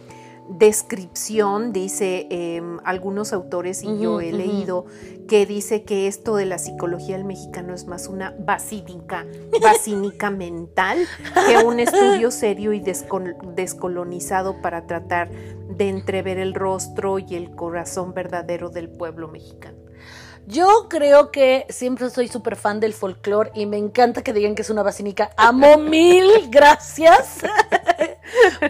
descripción? 0.50 1.74
Dice 1.74 2.28
em, 2.30 2.78
algunos 2.84 3.34
autores 3.34 3.84
y 3.84 4.00
yo 4.00 4.22
he 4.22 4.32
leído 4.32 4.86
que 5.28 5.46
dice 5.46 5.84
que 5.84 6.08
esto 6.08 6.36
de 6.36 6.46
la 6.46 6.58
psicología 6.58 7.18
del 7.18 7.26
mexicano 7.26 7.74
es 7.74 7.86
más 7.86 8.08
una 8.08 8.34
basílica, 8.40 9.26
basílica 9.62 10.30
mental 10.32 11.06
que 11.48 11.58
un 11.66 11.80
estudio 11.82 12.32
serio 12.32 12.72
y 12.74 12.80
descol- 12.82 13.36
descolonizado 13.56 14.62
para 14.62 14.88
tratar 14.88 15.30
de 15.30 15.90
entrever 15.90 16.38
el 16.38 16.54
rostro 16.54 17.20
y 17.20 17.36
el 17.36 17.52
corazón 17.56 18.14
verdadero 18.14 18.70
del 18.70 18.90
pueblo 18.90 19.28
mexicano. 19.28 19.78
Yo 20.48 20.88
creo 20.90 21.30
que 21.30 21.66
siempre 21.68 22.10
soy 22.10 22.30
súper 22.30 22.56
fan 22.56 22.80
del 22.80 22.94
folclore 22.94 23.52
y 23.54 23.66
me 23.66 23.76
encanta 23.76 24.24
que 24.24 24.32
digan 24.32 24.56
que 24.56 24.62
es 24.62 24.70
una 24.70 24.82
basílica. 24.82 25.32
Amo 25.36 25.78
mil, 25.90 26.30
gracias. 26.50 27.40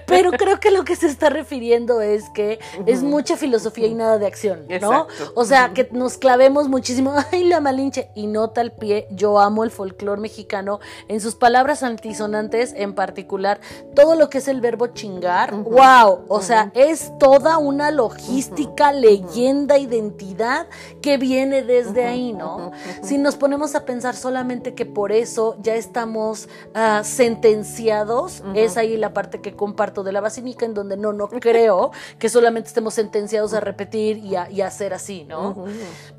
Pero 0.06 0.32
creo 0.32 0.60
que 0.60 0.72
lo 0.72 0.84
que 0.84 0.96
se 0.96 1.08
está 1.08 1.30
refiriendo 1.30 2.02
es 2.02 2.30
que 2.30 2.60
es 2.86 3.04
mucha 3.04 3.38
filosofía 3.38 3.88
y 3.88 3.94
nada 3.94 4.18
de 4.18 4.28
acción, 4.28 4.66
¿no? 4.82 5.04
Exacto. 5.04 5.32
O 5.36 5.46
sea, 5.46 5.74
que 5.74 5.88
nos 5.92 6.18
clavemos 6.18 6.68
muchísimo, 6.68 7.14
ay, 7.32 7.44
la 7.44 7.60
malinche, 7.60 8.10
y 8.16 8.28
no 8.28 8.50
tal 8.50 8.72
pie. 8.72 9.08
Yo 9.12 9.40
amo 9.40 9.64
el 9.64 9.72
folclore 9.72 10.22
mexicano 10.22 10.80
en 11.08 11.22
sus 11.22 11.36
palabras 11.36 11.84
antisonantes, 11.84 12.74
en 12.76 12.94
particular, 12.94 13.60
todo 13.96 14.16
lo 14.16 14.30
que 14.30 14.40
es 14.40 14.48
el 14.48 14.62
verbo 14.62 14.88
chingar. 14.88 15.54
¡Wow! 15.54 16.26
O 16.28 16.42
sea, 16.42 16.72
es 16.74 17.12
toda 17.20 17.58
una 17.58 17.92
logística, 17.92 18.92
leyenda, 18.92 19.78
identidad 19.78 20.68
que 21.02 21.18
viene 21.18 21.64
desde 21.64 22.06
ahí, 22.06 22.34
¿no? 22.34 22.72
Si 23.02 23.18
nos 23.18 23.36
ponemos 23.36 23.76
a 23.76 23.86
pensar 23.86 24.16
solamente 24.16 24.74
que 24.74 24.86
por 24.86 25.12
eso 25.12 25.58
ya 25.62 25.76
estamos 25.76 26.50
ah, 26.74 27.02
sentenciados, 27.04 28.44
es 28.56 28.78
ahí 28.78 28.98
la 28.98 29.14
parte 29.14 29.42
que 29.42 29.54
comparto 29.58 30.04
de 30.04 30.14
la 30.14 30.22
basílica, 30.22 30.66
en 30.66 30.74
donde 30.74 30.96
no, 30.96 31.12
no 31.12 31.28
creo 31.42 31.92
que 32.20 32.30
solamente 32.30 32.70
estemos 32.70 32.94
sentenciados 32.94 33.54
a 33.54 33.60
repetir 33.60 34.18
y 34.18 34.36
a, 34.36 34.50
y 34.50 34.62
a 34.62 34.68
hacer 34.68 34.94
así, 34.94 35.26
¿no? 35.26 35.66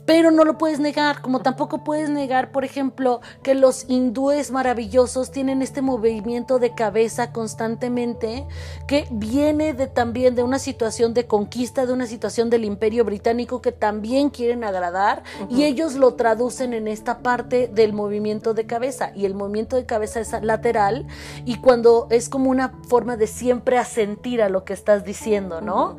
Pero 0.04 0.30
no 0.30 0.44
lo 0.44 0.58
puedes 0.58 0.80
negar, 0.80 1.22
como 1.22 1.40
tampoco 1.40 1.84
puedes 1.84 2.10
negar, 2.10 2.50
por 2.52 2.64
ejemplo, 2.64 3.20
que 3.42 3.54
los 3.54 3.84
hindúes 3.88 4.50
maravillosos 4.50 5.30
tienen 5.30 5.62
este 5.62 5.82
movimiento 5.82 6.58
de 6.58 6.74
cabeza 6.74 7.32
constantemente 7.32 8.46
que 8.86 9.06
viene 9.10 9.74
de 9.74 9.86
también 9.86 10.34
de 10.34 10.42
una 10.42 10.58
situación 10.58 11.14
de 11.14 11.26
conquista, 11.26 11.86
de 11.86 11.92
una 11.92 12.06
situación 12.06 12.50
del 12.50 12.64
imperio 12.64 13.04
británico 13.04 13.60
que 13.60 13.72
también 13.72 14.30
quieren 14.30 14.64
agradar 14.64 15.22
y 15.48 15.64
ellos 15.64 15.94
lo 15.94 16.14
traducen 16.14 16.72
en 16.72 16.88
esta 16.88 17.18
parte 17.18 17.68
del 17.72 17.92
movimiento 17.92 18.54
de 18.54 18.66
cabeza. 18.66 19.12
Y 19.14 19.24
el 19.24 19.34
movimiento 19.34 19.76
de 19.76 19.86
cabeza 19.86 20.20
es 20.20 20.32
lateral 20.42 21.06
y 21.44 21.56
cuando 21.56 22.06
es 22.10 22.28
como 22.28 22.50
una 22.50 22.72
forma 22.88 23.16
de 23.18 23.26
siempre 23.26 23.78
asentir 23.78 24.40
a 24.42 24.48
lo 24.48 24.64
que 24.64 24.72
estás 24.72 25.04
diciendo, 25.04 25.60
¿no? 25.60 25.96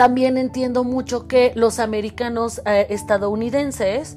También 0.00 0.38
entiendo 0.38 0.82
mucho 0.82 1.28
que 1.28 1.52
los 1.56 1.78
americanos 1.78 2.62
eh, 2.64 2.86
estadounidenses 2.88 4.16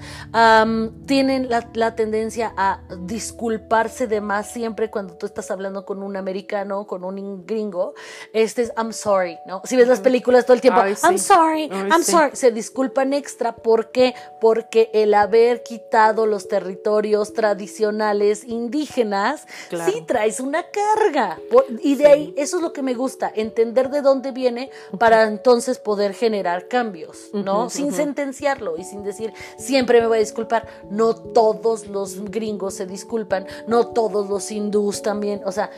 tienen 1.05 1.49
la, 1.49 1.69
la 1.73 1.93
tendencia 1.93 2.53
a 2.55 2.79
disculparse 3.01 4.07
de 4.07 4.21
más 4.21 4.49
siempre 4.49 4.89
cuando 4.89 5.15
tú 5.17 5.25
estás 5.25 5.51
hablando 5.51 5.85
con 5.85 6.01
un 6.01 6.15
americano, 6.15 6.87
con 6.87 7.03
un 7.03 7.45
gringo. 7.45 7.95
Este 8.31 8.61
es 8.61 8.71
I'm 8.77 8.93
sorry, 8.93 9.37
¿no? 9.45 9.61
Si 9.65 9.75
ves 9.75 9.89
las 9.89 9.99
películas 9.99 10.45
todo 10.45 10.53
el 10.55 10.61
tiempo, 10.61 10.79
Ay, 10.79 10.95
sí. 10.95 11.05
I'm 11.05 11.17
sorry, 11.17 11.69
Ay, 11.69 11.89
I'm 11.91 12.01
sí. 12.01 12.11
sorry. 12.13 12.29
Se 12.33 12.51
disculpan 12.51 13.11
extra. 13.11 13.53
¿Por 13.53 13.91
qué? 13.91 14.15
Porque 14.39 14.89
el 14.93 15.13
haber 15.13 15.63
quitado 15.63 16.25
los 16.27 16.47
territorios 16.47 17.33
tradicionales 17.33 18.45
indígenas, 18.45 19.47
Claro. 19.67 19.91
sí 19.91 20.01
traes 20.07 20.39
una 20.39 20.63
carga. 20.63 21.39
Y 21.81 21.95
de 21.95 22.07
ahí, 22.07 22.33
eso 22.37 22.55
es 22.55 22.63
lo 22.63 22.71
que 22.71 22.81
me 22.81 22.93
gusta, 22.93 23.29
entender 23.35 23.89
de 23.89 24.01
dónde 24.01 24.31
viene 24.31 24.69
para 24.97 25.23
entonces 25.23 25.72
poder 25.79 26.13
generar 26.13 26.67
cambios, 26.67 27.29
¿no? 27.33 27.69
Sin 27.69 27.91
sentenciarlo 27.91 28.77
y 28.77 28.83
sin 28.83 29.03
decir, 29.03 29.33
siempre 29.57 30.01
me 30.01 30.07
voy 30.07 30.17
a 30.17 30.19
disculpar. 30.19 30.67
No 30.89 31.15
todos 31.15 31.87
los 31.87 32.23
gringos 32.25 32.75
se 32.75 32.85
disculpan, 32.85 33.45
no 33.67 33.87
todos 33.87 34.29
los 34.29 34.51
hindús 34.51 35.01
también, 35.01 35.41
o 35.45 35.51
sea, 35.51 35.69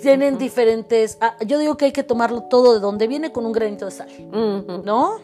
tienen 0.00 0.38
diferentes... 0.38 1.18
ah, 1.20 1.36
yo 1.46 1.58
digo 1.58 1.76
que 1.76 1.86
hay 1.86 1.92
que 1.92 2.02
tomarlo 2.02 2.42
todo 2.44 2.74
de 2.74 2.80
donde 2.80 3.06
viene 3.06 3.32
con 3.32 3.46
un 3.46 3.52
granito 3.52 3.84
de 3.84 3.90
sal. 3.90 4.08
¿no? 4.84 5.20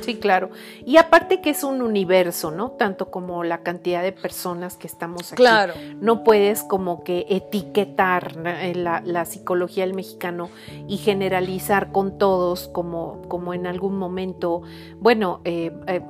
Sí, 0.00 0.16
claro. 0.16 0.50
Y 0.84 0.96
aparte 0.96 1.40
que 1.40 1.50
es 1.50 1.62
un 1.64 1.82
universo, 1.82 2.50
¿no? 2.50 2.72
Tanto 2.72 3.10
como 3.10 3.44
la 3.44 3.62
cantidad 3.62 4.02
de 4.02 4.12
personas 4.12 4.76
que 4.76 4.86
estamos 4.86 5.32
aquí. 5.32 5.42
Claro. 5.42 5.74
No 6.00 6.24
puedes 6.24 6.62
como 6.62 7.04
que 7.04 7.26
etiquetar 7.28 8.36
eh, 8.44 8.74
la, 8.74 9.02
la 9.04 9.24
psicología 9.24 9.84
del 9.84 9.94
mexicano 9.94 10.50
y 10.86 10.98
generalizar 10.98 11.92
con 11.92 12.18
todos 12.18 12.68
como, 12.68 13.22
como 13.28 13.54
en 13.54 13.66
algún 13.66 13.96
momento, 13.96 14.62
bueno, 14.98 15.40
eh, 15.44 15.72
eh, 15.86 16.00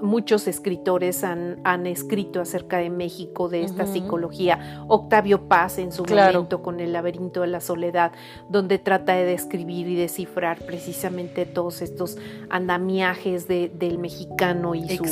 muchos 0.00 0.46
escritores 0.48 1.24
han, 1.24 1.60
han 1.64 1.86
escrito 1.86 2.40
acerca 2.40 2.78
de 2.78 2.90
México, 2.90 3.48
de 3.48 3.62
esta 3.64 3.86
psicología. 3.86 4.84
Octavio 4.88 5.48
Paz 5.48 5.78
en 5.78 5.92
su 5.92 6.04
Claro. 6.04 6.34
momento 6.34 6.62
con 6.62 6.80
El 6.80 6.92
laberinto 6.92 7.40
de 7.42 7.48
la 7.48 7.60
soledad, 7.60 8.12
donde 8.48 8.78
trata 8.78 9.14
de 9.14 9.24
describir 9.24 9.88
y 9.88 9.96
descifrar 9.96 10.58
precisamente 10.64 11.44
todos 11.46 11.82
estos 11.82 12.16
andamiajes 12.48 13.48
de- 13.48 13.70
del 13.74 13.98
mexicano 13.98 14.74
y 14.74 14.88
su, 14.96 15.04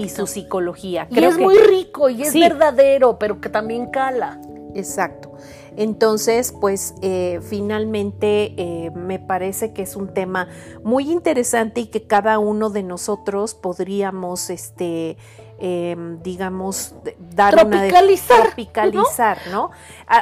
y 0.00 0.08
su 0.08 0.26
psicología. 0.26 1.06
Y 1.10 1.18
es 1.24 1.36
que- 1.36 1.42
muy 1.42 1.56
rico 1.58 2.08
y 2.08 2.22
es 2.22 2.32
Sí. 2.32 2.40
verdadero, 2.40 3.18
pero 3.18 3.40
que 3.40 3.48
también 3.48 3.90
cala. 3.90 4.40
Exacto. 4.74 5.32
Entonces, 5.76 6.54
pues 6.60 6.94
eh, 7.02 7.40
finalmente 7.42 8.54
eh, 8.56 8.90
me 8.94 9.18
parece 9.18 9.72
que 9.72 9.82
es 9.82 9.96
un 9.96 10.12
tema 10.12 10.48
muy 10.82 11.10
interesante 11.10 11.80
y 11.80 11.86
que 11.86 12.06
cada 12.06 12.38
uno 12.38 12.70
de 12.70 12.82
nosotros 12.82 13.54
podríamos, 13.54 14.50
este, 14.50 15.16
em, 15.58 16.22
digamos, 16.22 16.94
dar 17.34 17.54
tropicalizar, 17.54 18.40
una 18.40 18.44
tropicalizar, 18.46 19.38
¿no? 19.50 19.70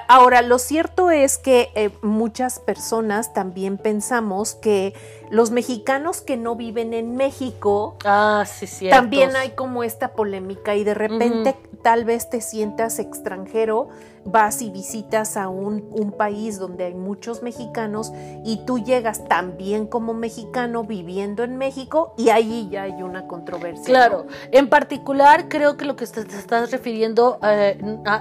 Ahora, 0.08 0.42
lo 0.42 0.58
cierto 0.58 1.10
es 1.10 1.38
que 1.38 1.70
eh, 1.74 1.90
muchas 2.02 2.60
personas 2.60 3.32
también 3.32 3.78
pensamos 3.78 4.54
que 4.54 4.94
los 5.30 5.50
mexicanos 5.50 6.20
que 6.20 6.36
no 6.36 6.56
viven 6.56 6.94
en 6.94 7.16
México, 7.16 7.96
ah, 8.04 8.44
sí, 8.46 8.88
también 8.88 9.36
hay 9.36 9.50
como 9.50 9.84
esta 9.84 10.12
polémica 10.12 10.74
y 10.74 10.84
de 10.84 10.94
repente 10.94 11.56
tal 11.82 12.04
vez 12.04 12.28
te 12.28 12.40
sientas 12.40 12.98
extranjero, 12.98 13.88
vas 14.24 14.62
y 14.62 14.70
visitas 14.70 15.36
a 15.36 15.48
un, 15.48 15.88
un, 15.92 16.12
país 16.12 16.58
donde 16.58 16.84
hay 16.84 16.94
muchos 16.94 17.42
mexicanos 17.42 18.12
y 18.44 18.64
tú 18.66 18.78
llegas 18.78 19.24
también 19.26 19.86
como 19.86 20.12
mexicano 20.12 20.84
viviendo 20.84 21.44
en 21.44 21.56
México 21.56 22.14
y 22.18 22.30
ahí 22.30 22.68
ya 22.70 22.82
hay 22.82 23.02
una 23.02 23.26
controversia. 23.26 23.84
Claro, 23.84 24.26
en 24.50 24.68
particular 24.68 25.48
creo 25.48 25.76
que 25.76 25.84
lo 25.84 25.96
que 25.96 26.06
te, 26.06 26.20
estás 26.20 26.70
refiriendo 26.70 27.38
eh, 27.42 27.78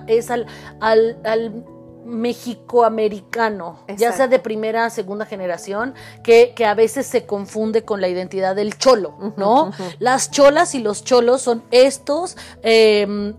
es 0.07 0.29
al, 0.29 0.45
al, 0.79 1.17
al 1.23 1.65
mexicoamericano, 2.07 3.79
ya 3.97 4.11
sea 4.13 4.27
de 4.27 4.39
primera, 4.39 4.89
segunda 4.89 5.25
generación, 5.25 5.93
que, 6.23 6.53
que, 6.55 6.65
a 6.65 6.73
veces 6.73 7.05
se 7.05 7.25
confunde 7.25 7.83
con 7.83 8.01
la 8.01 8.07
identidad 8.07 8.55
del 8.55 8.77
cholo, 8.77 9.33
¿no? 9.37 9.71
Las 9.99 10.31
cholas 10.31 10.73
y 10.75 10.79
los 10.79 11.03
cholos 11.03 11.41
son 11.41 11.63
estos 11.71 12.37
em, 12.63 13.35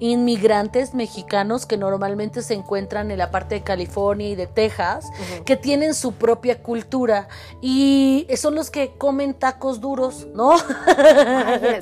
inmigrantes 0.00 0.94
mexicanos 0.94 1.66
que 1.66 1.76
normalmente 1.76 2.42
se 2.42 2.54
encuentran 2.54 3.10
en 3.10 3.18
la 3.18 3.30
parte 3.30 3.56
de 3.56 3.62
California 3.62 4.28
y 4.28 4.34
de 4.34 4.46
Texas, 4.46 5.06
que 5.44 5.56
tienen 5.56 5.94
su 5.94 6.12
propia 6.12 6.62
cultura 6.62 7.28
y 7.60 8.26
son 8.36 8.54
los 8.54 8.70
que 8.70 8.96
comen 8.98 9.34
tacos 9.34 9.80
duros, 9.80 10.26
¿no? 10.34 10.52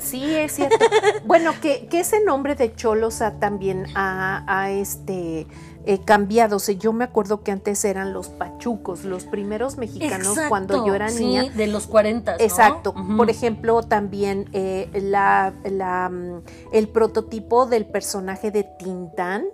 sí, 0.01 0.35
es 0.35 0.53
cierto. 0.53 0.85
Bueno, 1.25 1.53
que, 1.61 1.87
que 1.87 2.01
ese 2.01 2.23
nombre 2.23 2.55
de 2.55 2.75
cholos 2.75 3.21
también 3.39 3.85
a, 3.95 4.43
a 4.47 4.71
este 4.71 5.47
eh, 5.87 5.99
cambiados. 6.03 6.67
Yo 6.67 6.91
me 6.91 7.05
acuerdo 7.05 7.43
que 7.43 7.51
antes 7.51 7.85
eran 7.85 8.11
los 8.11 8.27
pachucos, 8.27 9.05
los 9.05 9.23
primeros 9.23 9.77
mexicanos 9.77 10.37
cuando 10.49 10.85
yo 10.85 10.93
era 10.93 11.09
niña. 11.09 11.43
Sí, 11.43 11.49
de 11.51 11.67
los 11.67 11.87
40. 11.87 12.35
Exacto. 12.39 12.93
Por 13.15 13.29
ejemplo, 13.29 13.81
también 13.83 14.49
eh, 14.51 14.89
la, 14.93 15.53
la, 15.63 16.09
mm, 16.09 16.41
el 16.73 16.89
prototipo 16.89 17.67
del 17.67 17.85
personaje 17.85 18.51
de 18.51 18.63
Tintán 18.63 19.45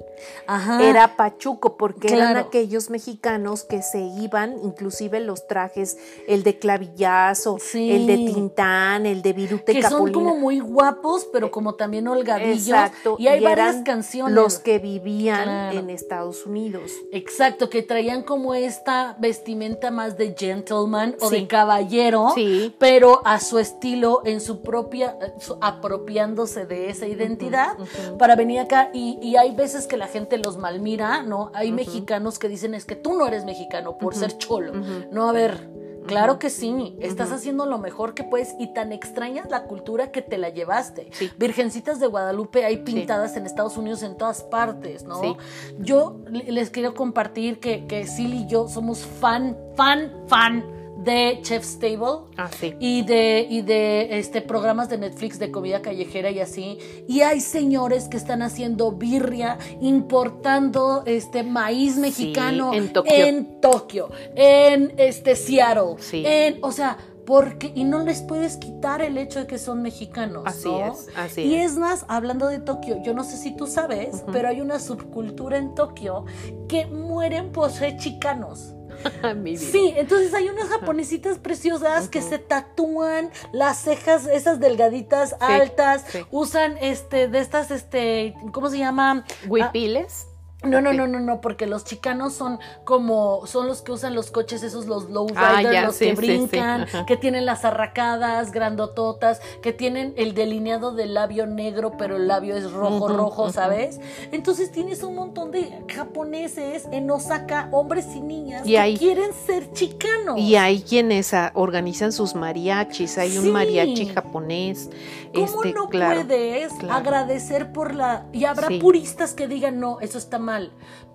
era 0.82 1.16
pachuco, 1.16 1.78
porque 1.78 2.14
eran 2.14 2.38
aquellos 2.38 2.90
mexicanos 2.90 3.64
que 3.64 3.82
se 3.82 4.02
iban, 4.02 4.58
inclusive 4.64 5.20
los 5.20 5.48
trajes, 5.48 5.98
el 6.28 6.44
de 6.44 6.60
clavillazo, 6.60 7.58
el 7.74 8.08
de 8.08 8.16
Tintán, 8.18 9.06
el 9.06 9.22
de 9.22 9.34
Virute 9.34 9.74
Que 9.74 9.84
son 9.84 10.12
como 10.12 10.36
muy 10.36 10.60
guapos, 10.60 11.28
pero 11.32 11.52
como 11.52 11.76
también 11.76 12.08
holgadillos. 12.08 12.68
Exacto. 12.68 13.16
Y 13.20 13.28
hay 13.28 13.44
varias 13.44 13.78
canciones. 13.84 14.34
Los 14.34 14.60
que 14.60 14.80
vivían 14.80 15.74
en 15.74 15.90
Estados 15.90 16.46
Unidos. 16.46 16.92
Exacto, 17.12 17.70
que 17.70 17.82
traían 17.82 18.24
como 18.24 18.54
esta 18.54 19.16
vestimenta 19.20 19.92
más 19.92 20.18
de 20.18 20.36
gentleman 20.38 21.16
o 21.20 21.30
de 21.30 21.48
caballero, 21.48 22.32
sí. 22.36 22.76
pero 22.80 23.22
a 23.26 23.40
su 23.40 23.60
estilo, 23.60 24.22
en 24.26 24.42
su 24.42 24.62
propia, 24.62 25.18
apropiándose 25.62 26.66
de 26.66 26.90
esa 26.90 27.08
identidad 27.08 27.78
para 28.18 28.36
venir 28.36 28.60
acá. 28.60 28.90
Y, 28.94 29.34
hay 29.34 29.56
veces 29.56 29.88
que 29.88 29.98
la 29.98 30.03
gente 30.08 30.38
los 30.38 30.58
malmira, 30.58 31.24
¿no? 31.24 31.52
Hay 31.54 31.72
mexicanos 31.72 32.40
que 32.40 32.50
dicen 32.50 32.74
es 32.74 32.86
que 32.86 32.96
tú 32.96 33.14
no 33.18 33.28
eres 33.28 33.46
mexicano 33.46 33.98
por 33.98 34.16
ser 34.16 34.38
cholo. 34.38 34.74
No, 35.12 35.30
a 35.30 35.34
ver 35.34 35.74
Claro 36.06 36.40
que 36.40 36.50
sí, 36.50 36.98
estás 37.00 37.32
haciendo 37.32 37.66
lo 37.66 37.78
mejor 37.78 38.14
que 38.14 38.24
puedes 38.24 38.56
y 38.60 38.74
tan 38.74 38.92
extrañas 38.92 39.50
la 39.50 39.64
cultura 39.64 40.12
que 40.12 40.22
te 40.22 40.38
la 40.38 40.50
llevaste. 40.50 41.10
Virgencitas 41.38 42.00
de 42.00 42.08
Guadalupe 42.08 42.66
hay 42.66 42.78
pintadas 42.78 43.38
en 43.38 43.46
Estados 43.46 43.78
Unidos 43.78 44.04
en 44.04 44.18
todas 44.18 44.44
partes, 44.44 45.04
¿no? 45.04 45.38
Yo 45.80 46.20
les 46.30 46.70
quiero 46.70 46.94
compartir 46.94 47.60
que, 47.60 47.86
que 47.88 48.06
Silly 48.06 48.44
y 48.44 48.48
yo 48.48 48.68
somos 48.68 49.00
fan, 49.00 49.58
fan, 49.76 50.12
fan 50.28 50.83
de 51.04 51.40
Chef 51.42 51.64
Stable 51.64 52.28
ah, 52.38 52.50
y 52.80 53.04
de 53.04 53.48
y 53.50 53.62
de 53.62 54.20
este 54.20 54.42
programas 54.42 54.90
de 54.90 54.98
Netflix 54.98 55.40
de 55.40 55.52
comida 55.52 55.82
callejera 55.82 56.32
y 56.32 56.40
así 56.40 56.78
y 57.08 57.22
hay 57.22 57.42
señores 57.42 58.08
que 58.08 58.18
están 58.18 58.42
haciendo 58.42 58.92
birria 58.92 59.58
importando 59.82 61.04
este 61.06 61.44
maíz 61.44 61.98
mexicano 61.98 62.74
en 62.74 62.94
Tokio 62.94 63.14
en 63.14 63.62
Tokio 63.62 64.10
en 64.36 64.94
este 64.98 65.36
Seattle 65.36 65.96
en 66.12 66.60
o 66.62 66.72
sea 66.72 66.98
porque 67.26 67.72
y 67.74 67.84
no 67.84 68.04
les 68.04 68.22
puedes 68.22 68.58
quitar 68.58 69.02
el 69.02 69.18
hecho 69.18 69.40
de 69.40 69.48
que 69.48 69.58
son 69.58 69.82
mexicanos. 69.82 70.44
Así 70.46 70.70
es, 70.70 71.10
así 71.16 71.42
y 71.42 71.56
es. 71.56 71.78
más, 71.78 72.06
hablando 72.08 72.48
de 72.48 72.60
Tokio, 72.60 73.02
yo 73.04 73.14
no 73.14 73.24
sé 73.24 73.38
si 73.38 73.56
tú 73.56 73.68
sabes, 73.68 74.24
pero 74.32 74.50
hay 74.50 74.62
una 74.62 74.80
subcultura 74.80 75.58
en 75.58 75.76
Tokio 75.76 76.26
que 76.68 76.86
mueren 76.86 77.52
por 77.52 77.72
ser 77.72 77.98
chicanos. 77.98 78.74
sí, 79.58 79.94
entonces 79.96 80.34
hay 80.34 80.50
unas 80.50 80.70
japonesitas 80.70 81.38
preciosas 81.38 82.10
que 82.10 82.22
se 82.22 82.40
tatúan 82.40 83.32
las 83.52 83.78
cejas, 83.80 84.28
esas 84.28 84.60
delgaditas, 84.60 85.36
altas, 85.40 86.06
usan 86.32 86.78
este, 86.82 87.28
de 87.28 87.40
estas, 87.40 87.72
este, 87.72 88.36
¿cómo 88.52 88.70
se 88.70 88.78
llama? 88.78 89.26
Huipiles. 89.48 90.28
No, 90.64 90.80
no, 90.80 90.94
no, 90.94 91.08
no, 91.08 91.20
no, 91.20 91.42
porque 91.42 91.68
los 91.68 91.84
chicanos 91.84 92.34
son 92.34 92.58
como, 92.86 93.46
son 93.48 93.68
los 93.68 93.82
que 93.82 93.92
usan 93.92 94.16
los 94.16 94.32
coches, 94.32 94.64
esos 94.64 94.86
los 94.86 95.10
low 95.10 95.28
ah, 95.36 95.58
riders, 95.58 95.86
los 95.88 95.98
que 95.98 96.14
brincan, 96.14 96.88
que 97.06 97.18
tienen 97.18 97.46
las 97.46 97.66
arracadas 97.66 98.52
grandototas, 98.52 99.42
que 99.62 99.74
tienen 99.74 100.14
el 100.16 100.34
delineado 100.34 100.94
del 100.94 101.16
labio 101.16 101.48
negro, 101.48 101.96
pero 101.98 102.16
el 102.16 102.28
labio 102.28 102.56
es 102.56 102.72
rojo, 102.72 103.10
rojo, 103.10 103.52
¿sabes? 103.52 104.00
Entonces 104.32 104.72
tienes 104.72 105.04
un 105.04 105.16
montón 105.16 105.52
de 105.52 105.84
japoneses 105.94 106.88
en 106.92 107.12
Osaka, 107.12 107.68
hombres 107.72 108.08
y 108.16 108.22
niñas, 108.22 108.64
que 108.64 108.96
quieren 108.98 109.32
ser 109.46 109.70
chicanos. 109.74 110.40
Y 110.40 110.56
hay 110.56 110.82
quienes 110.82 111.34
ah, 111.34 111.52
organizan 111.56 112.14
sus 112.14 112.36
mariachis, 112.36 113.18
hay 113.18 113.38
un 113.38 113.52
mariachi 113.52 114.06
japonés. 114.06 114.90
¿Cómo 115.34 115.64
este, 115.64 115.74
no 115.74 115.90
puedes 115.90 116.72
agradecer 116.90 117.74
por 117.74 117.96
la... 117.96 118.28
Y 118.32 118.46
habrá 118.46 118.70
puristas 118.80 119.34
que 119.34 119.48
digan, 119.48 119.80
no, 119.80 120.00
eso 120.00 120.20
está 120.20 120.38
mal 120.38 120.53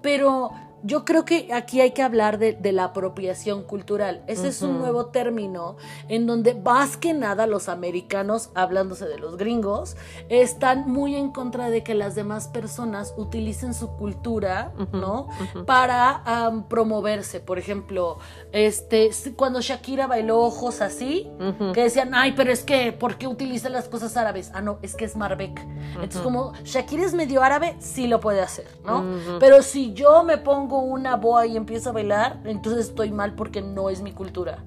pero 0.03 0.51
yo 0.83 1.05
creo 1.05 1.25
que 1.25 1.53
aquí 1.53 1.81
hay 1.81 1.93
que 1.93 2.03
hablar 2.03 2.39
de, 2.39 2.59
la 2.73 2.85
apropiación 2.85 3.63
cultural. 3.63 4.23
Ese 4.27 4.49
es 4.49 4.61
un 4.61 4.79
nuevo 4.79 5.07
término 5.07 5.77
en 6.09 6.27
donde 6.27 6.55
más 6.55 6.99
que 6.99 7.15
nada 7.15 7.47
los 7.47 7.69
americanos, 7.69 8.51
hablándose 8.55 9.07
de 9.07 9.19
los 9.19 9.39
gringos, 9.39 9.97
están 10.29 10.89
muy 10.89 11.17
en 11.17 11.31
contra 11.33 11.71
de 11.71 11.83
que 11.83 11.95
las 11.95 12.15
demás 12.15 12.49
personas 12.49 13.15
utilicen 13.17 13.73
su 13.73 13.89
cultura, 13.97 14.73
¿no? 14.93 15.29
Para 15.67 16.23
promoverse. 16.69 17.41
Por 17.41 17.59
ejemplo, 17.59 18.19
este, 18.53 19.11
cuando 19.35 19.61
Shakira 19.63 20.07
bailó 20.07 20.41
ojos 20.41 20.83
así, 20.83 21.29
que 21.73 21.85
decían, 21.85 22.15
ay, 22.15 22.35
pero 22.37 22.53
es 22.53 22.63
que, 22.63 22.93
¿por 22.93 23.17
qué 23.17 23.27
utiliza 23.27 23.71
las 23.71 23.89
cosas 23.89 24.17
árabes? 24.17 24.51
Ah, 24.55 24.61
no, 24.61 24.79
es 24.83 24.95
que 24.95 25.07
es 25.07 25.17
Marbek. 25.17 25.59
Entonces, 25.95 26.21
como 26.21 26.53
Shakira 26.65 27.05
es 27.05 27.15
medio 27.15 27.43
árabe, 27.43 27.77
sí 27.81 28.07
lo 28.07 28.21
puede 28.21 28.43
hacer, 28.43 28.67
¿no? 28.85 29.05
Pero 29.41 29.63
si 29.63 29.95
yo 29.95 30.23
me 30.23 30.37
pongo 30.37 30.68
una 30.77 31.17
boa 31.17 31.47
y 31.47 31.57
empiezo 31.57 31.91
a 31.91 31.93
bailar, 31.93 32.41
entonces 32.45 32.89
estoy 32.89 33.11
mal 33.11 33.35
porque 33.35 33.63
no 33.63 33.89
es 33.89 34.03
mi 34.03 34.13
cultura. 34.13 34.65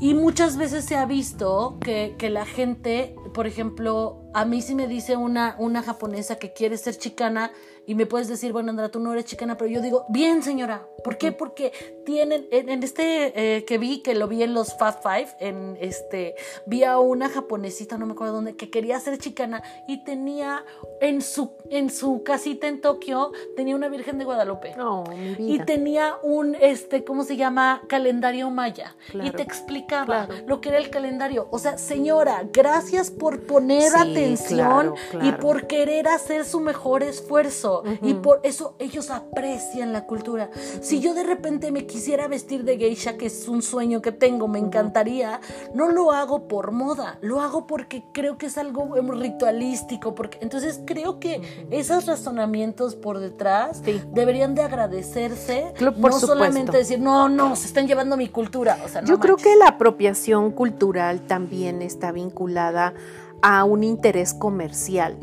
Y 0.00 0.14
muchas 0.14 0.56
veces 0.56 0.84
se 0.84 0.96
ha 0.96 1.06
visto 1.06 1.78
que, 1.80 2.16
que 2.18 2.28
la 2.28 2.44
gente, 2.44 3.14
por 3.32 3.46
ejemplo, 3.46 4.24
a 4.34 4.44
mí 4.44 4.60
si 4.60 4.74
me 4.74 4.88
dice 4.88 5.16
una, 5.16 5.54
una 5.58 5.82
japonesa 5.82 6.36
que 6.36 6.52
quiere 6.52 6.76
ser 6.76 6.98
chicana, 6.98 7.52
y 7.86 7.94
me 7.94 8.06
puedes 8.06 8.28
decir, 8.28 8.52
bueno, 8.52 8.70
Andra, 8.70 8.88
tú 8.88 9.00
no 9.00 9.12
eres 9.12 9.24
chicana, 9.26 9.56
pero 9.56 9.70
yo 9.70 9.80
digo, 9.80 10.06
bien, 10.08 10.42
señora. 10.42 10.86
¿Por 11.02 11.18
qué? 11.18 11.32
Porque 11.32 11.72
tienen, 12.06 12.46
en, 12.50 12.82
este 12.82 13.56
eh, 13.56 13.64
que 13.66 13.76
vi, 13.76 14.00
que 14.00 14.14
lo 14.14 14.26
vi 14.26 14.42
en 14.42 14.54
los 14.54 14.74
Fab 14.78 15.02
Five, 15.02 15.28
en 15.38 15.76
este, 15.78 16.34
vi 16.64 16.82
a 16.84 16.98
una 16.98 17.28
japonesita, 17.28 17.98
no 17.98 18.06
me 18.06 18.12
acuerdo 18.12 18.34
dónde, 18.34 18.56
que 18.56 18.70
quería 18.70 18.98
ser 19.00 19.18
chicana 19.18 19.62
y 19.86 20.02
tenía 20.04 20.64
en 21.02 21.20
su, 21.20 21.52
en 21.68 21.90
su 21.90 22.22
casita 22.22 22.68
en 22.68 22.80
Tokio, 22.80 23.32
tenía 23.54 23.76
una 23.76 23.88
Virgen 23.88 24.16
de 24.16 24.24
Guadalupe. 24.24 24.74
No, 24.76 25.04
mi 25.04 25.34
vida. 25.34 25.62
Y 25.62 25.66
tenía 25.66 26.16
un, 26.22 26.54
este, 26.54 27.04
¿cómo 27.04 27.24
se 27.24 27.36
llama? 27.36 27.82
Calendario 27.86 28.48
maya. 28.48 28.96
y 29.12 29.30
te 29.30 29.42
explicaba 29.42 30.26
lo 30.46 30.62
que 30.62 30.70
era 30.70 30.78
el 30.78 30.88
calendario. 30.88 31.48
O 31.50 31.58
sea, 31.58 31.76
señora, 31.76 32.48
gracias 32.50 33.10
por 33.10 33.42
poner 33.42 33.94
atención 33.94 34.94
y 35.22 35.32
por 35.32 35.66
querer 35.66 36.08
hacer 36.08 36.46
su 36.46 36.60
mejor 36.60 37.02
esfuerzo 37.02 37.73
y 38.02 38.14
por 38.14 38.40
eso 38.44 38.74
ellos 38.78 39.10
aprecian 39.10 39.92
la 39.92 40.06
cultura. 40.06 40.50
Si 40.80 40.94
Si 40.94 41.00
yo 41.00 41.12
de 41.12 41.24
repente 41.24 41.72
me 41.72 41.86
quisiera 41.86 42.28
vestir 42.28 42.62
de 42.62 42.78
geisha, 42.78 43.16
que 43.16 43.26
es 43.26 43.48
un 43.48 43.62
sueño 43.62 44.00
que 44.00 44.12
tengo, 44.12 44.46
me 44.46 44.60
encantaría, 44.60 45.40
no 45.74 45.88
lo 45.88 46.12
hago 46.12 46.46
por 46.46 46.70
moda, 46.70 47.18
lo 47.20 47.40
hago 47.40 47.66
porque 47.66 48.04
creo 48.12 48.38
que 48.38 48.46
es 48.46 48.56
algo 48.58 48.96
em, 48.96 49.08
ritualístico, 49.08 50.14
porque 50.14 50.38
entonces 50.40 50.80
creo 50.84 51.18
que 51.18 51.42
esos 51.70 52.06
razonamientos 52.06 52.94
por 52.94 53.18
detrás 53.18 53.82
Sí. 53.84 54.00
deberían 54.12 54.54
de 54.54 54.62
agradecerse, 54.62 55.72
por 55.78 55.82
no 55.82 55.92
supuesto. 55.96 56.26
solamente 56.28 56.76
decir, 56.76 57.00
no, 57.00 57.28
no, 57.28 57.56
se 57.56 57.66
están 57.66 57.88
llevando 57.88 58.16
mi 58.16 58.28
cultura, 58.28 58.78
o 58.84 58.88
sea, 58.88 59.00
no 59.02 59.08
Yo 59.08 59.18
creo 59.18 59.36
que 59.36 59.56
la 59.56 59.66
apropiación 59.68 60.52
cultural 60.52 61.22
también 61.22 61.82
está 61.82 62.12
vinculada 62.12 62.94
a 63.42 63.64
un 63.64 63.84
interés 63.84 64.34
comercial. 64.34 65.18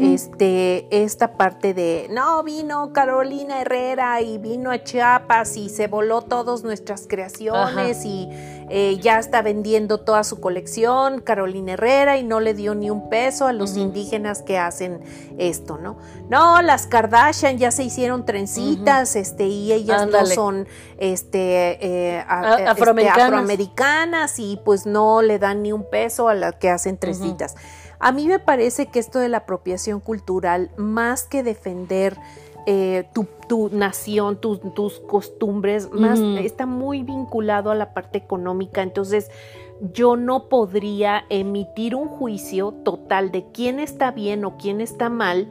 Este, 0.00 0.86
esta 0.90 1.36
parte 1.36 1.74
de 1.74 2.08
no 2.10 2.42
vino 2.42 2.92
Carolina 2.92 3.60
Herrera 3.60 4.20
y 4.20 4.38
vino 4.38 4.70
a 4.70 4.82
Chiapas 4.82 5.56
y 5.56 5.68
se 5.68 5.88
voló 5.88 6.22
todas 6.22 6.62
nuestras 6.62 7.06
creaciones 7.08 8.04
y 8.04 8.28
eh, 8.72 8.98
ya 9.00 9.18
está 9.18 9.42
vendiendo 9.42 9.98
toda 9.98 10.22
su 10.22 10.40
colección 10.40 11.20
Carolina 11.20 11.72
Herrera 11.72 12.16
y 12.18 12.22
no 12.22 12.38
le 12.38 12.54
dio 12.54 12.74
ni 12.76 12.88
un 12.88 13.10
peso 13.10 13.46
a 13.48 13.52
los 13.52 13.76
indígenas 13.76 14.42
que 14.42 14.58
hacen 14.58 15.00
esto, 15.38 15.76
¿no? 15.76 15.98
No, 16.28 16.62
las 16.62 16.86
Kardashian 16.86 17.58
ya 17.58 17.72
se 17.72 17.82
hicieron 17.82 18.24
trencitas, 18.24 19.16
este, 19.16 19.46
y 19.48 19.72
ellas 19.72 20.02
Ándale. 20.02 20.28
no 20.28 20.34
son 20.34 20.68
este, 20.98 21.84
eh, 21.84 22.24
a- 22.28 22.40
A- 22.40 22.50
este, 22.58 22.66
afroamericanas. 22.68 23.24
afroamericanas 23.26 24.38
y 24.38 24.60
pues 24.64 24.86
no 24.86 25.20
le 25.22 25.38
dan 25.38 25.62
ni 25.62 25.72
un 25.72 25.88
peso 25.90 26.28
a 26.28 26.34
las 26.34 26.54
que 26.54 26.70
hacen 26.70 26.96
trencitas. 26.96 27.56
A 27.98 28.12
mí 28.12 28.28
me 28.28 28.38
parece 28.38 28.86
que 28.86 28.98
esto 28.98 29.18
de 29.18 29.28
la 29.28 29.38
apropiación 29.38 30.00
cultural, 30.00 30.70
más 30.76 31.24
que 31.24 31.42
defender 31.42 32.16
eh, 32.66 33.04
tu, 33.12 33.26
tu 33.48 33.68
nación, 33.70 34.36
tu- 34.40 34.56
tus 34.58 35.00
costumbres, 35.00 35.90
más 35.92 36.18
está 36.20 36.66
muy 36.66 37.02
vinculado 37.02 37.70
a 37.70 37.74
la 37.74 37.92
parte 37.94 38.18
económica. 38.18 38.82
Entonces, 38.82 39.30
yo 39.94 40.16
no 40.16 40.48
podría 40.48 41.24
emitir 41.30 41.94
un 41.94 42.08
juicio 42.08 42.72
total 42.84 43.30
de 43.30 43.46
quién 43.52 43.80
está 43.80 44.10
bien 44.10 44.44
o 44.44 44.56
quién 44.58 44.80
está 44.80 45.08
mal 45.08 45.48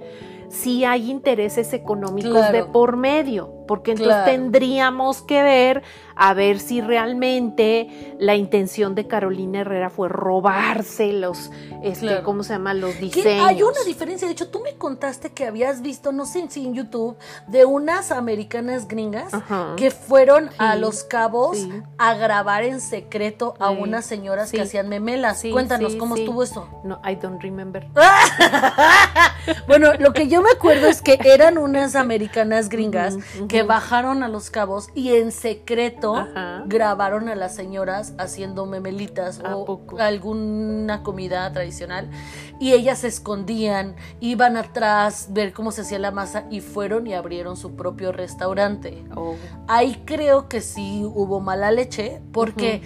si 0.49 0.83
hay 0.85 1.09
intereses 1.11 1.73
económicos 1.73 2.31
Claro. 2.31 2.57
de 2.57 2.63
por 2.65 2.95
medio, 2.97 3.51
porque 3.69 3.91
entonces 3.91 4.15
Claro. 4.15 4.31
tendríamos 4.31 5.21
que 5.21 5.43
ver 5.43 5.83
a 6.15 6.33
ver 6.33 6.59
si 6.59 6.81
realmente 6.81 8.15
la 8.19 8.35
intención 8.35 8.95
de 8.95 9.07
Carolina 9.07 9.59
Herrera 9.61 9.91
fue 9.91 10.09
robarse 10.09 11.13
los, 11.13 11.51
este, 11.83 12.07
Claro. 12.07 12.23
¿cómo 12.23 12.41
se 12.43 12.53
llama? 12.53 12.73
Los 12.73 12.99
diseños. 12.99 13.47
hay 13.47 13.61
una 13.61 13.79
diferencia, 13.85 14.27
de 14.27 14.33
hecho, 14.33 14.49
tú 14.49 14.59
me 14.61 14.73
contaste 14.75 15.29
que 15.33 15.45
habías 15.45 15.83
visto, 15.83 16.11
no 16.11 16.25
sé 16.25 16.43
si 16.49 16.65
en 16.65 16.73
YouTube, 16.73 17.15
de 17.47 17.63
unas 17.65 18.11
americanas 18.11 18.87
gringas 18.87 19.33
Ajá. 19.35 19.75
que 19.77 19.91
fueron 19.91 20.49
a 20.57 20.75
Los 20.75 21.03
Cabos 21.03 21.59
sí. 21.59 21.71
a 21.99 22.15
grabar 22.15 22.63
en 22.63 22.81
secreto 22.81 23.53
a 23.59 23.69
Sí, 23.69 23.77
unas 23.79 24.03
señoras 24.05 24.51
que 24.51 24.61
hacían 24.61 24.89
memelas. 24.89 25.43
Cuéntanos 25.51 25.95
cómo 25.95 26.15
estuvo 26.15 26.41
eso. 26.41 26.67
No, 26.83 26.99
I 27.07 27.15
don't 27.15 27.41
remember. 27.41 27.85
Bueno, 29.67 29.93
lo 29.99 30.13
que 30.13 30.27
yo 30.27 30.41
me 30.41 30.49
acuerdo 30.51 30.87
es 30.87 31.01
que 31.01 31.17
eran 31.23 31.57
unas 31.57 31.95
americanas 31.95 32.69
gringas 32.69 33.17
que 33.47 33.58
bajaron 33.63 34.23
a 34.23 34.27
Los 34.27 34.49
Cabos 34.49 34.89
y 34.95 35.13
en 35.13 35.31
secreto 35.31 36.15
Ajá. 36.15 36.63
grabaron 36.65 37.29
a 37.29 37.35
las 37.35 37.55
señoras 37.55 38.13
haciendo 38.17 38.65
memelitas 38.65 39.39
¿A 39.43 39.55
o 39.55 39.65
poco? 39.65 39.99
alguna 39.99 41.03
comida 41.03 41.51
tradicional 41.51 42.09
y 42.59 42.73
ellas 42.73 42.99
se 42.99 43.07
escondían, 43.07 43.95
iban 44.19 44.57
atrás 44.57 45.27
ver 45.31 45.53
cómo 45.53 45.71
se 45.71 45.81
hacía 45.81 45.99
la 45.99 46.11
masa 46.11 46.45
y 46.49 46.61
fueron 46.61 47.07
y 47.07 47.13
abrieron 47.13 47.55
su 47.57 47.75
propio 47.75 48.11
restaurante. 48.11 49.03
Oh. 49.15 49.35
Ahí 49.67 50.01
creo 50.05 50.49
que 50.49 50.61
sí 50.61 51.03
hubo 51.03 51.39
mala 51.39 51.71
leche 51.71 52.21
porque 52.31 52.81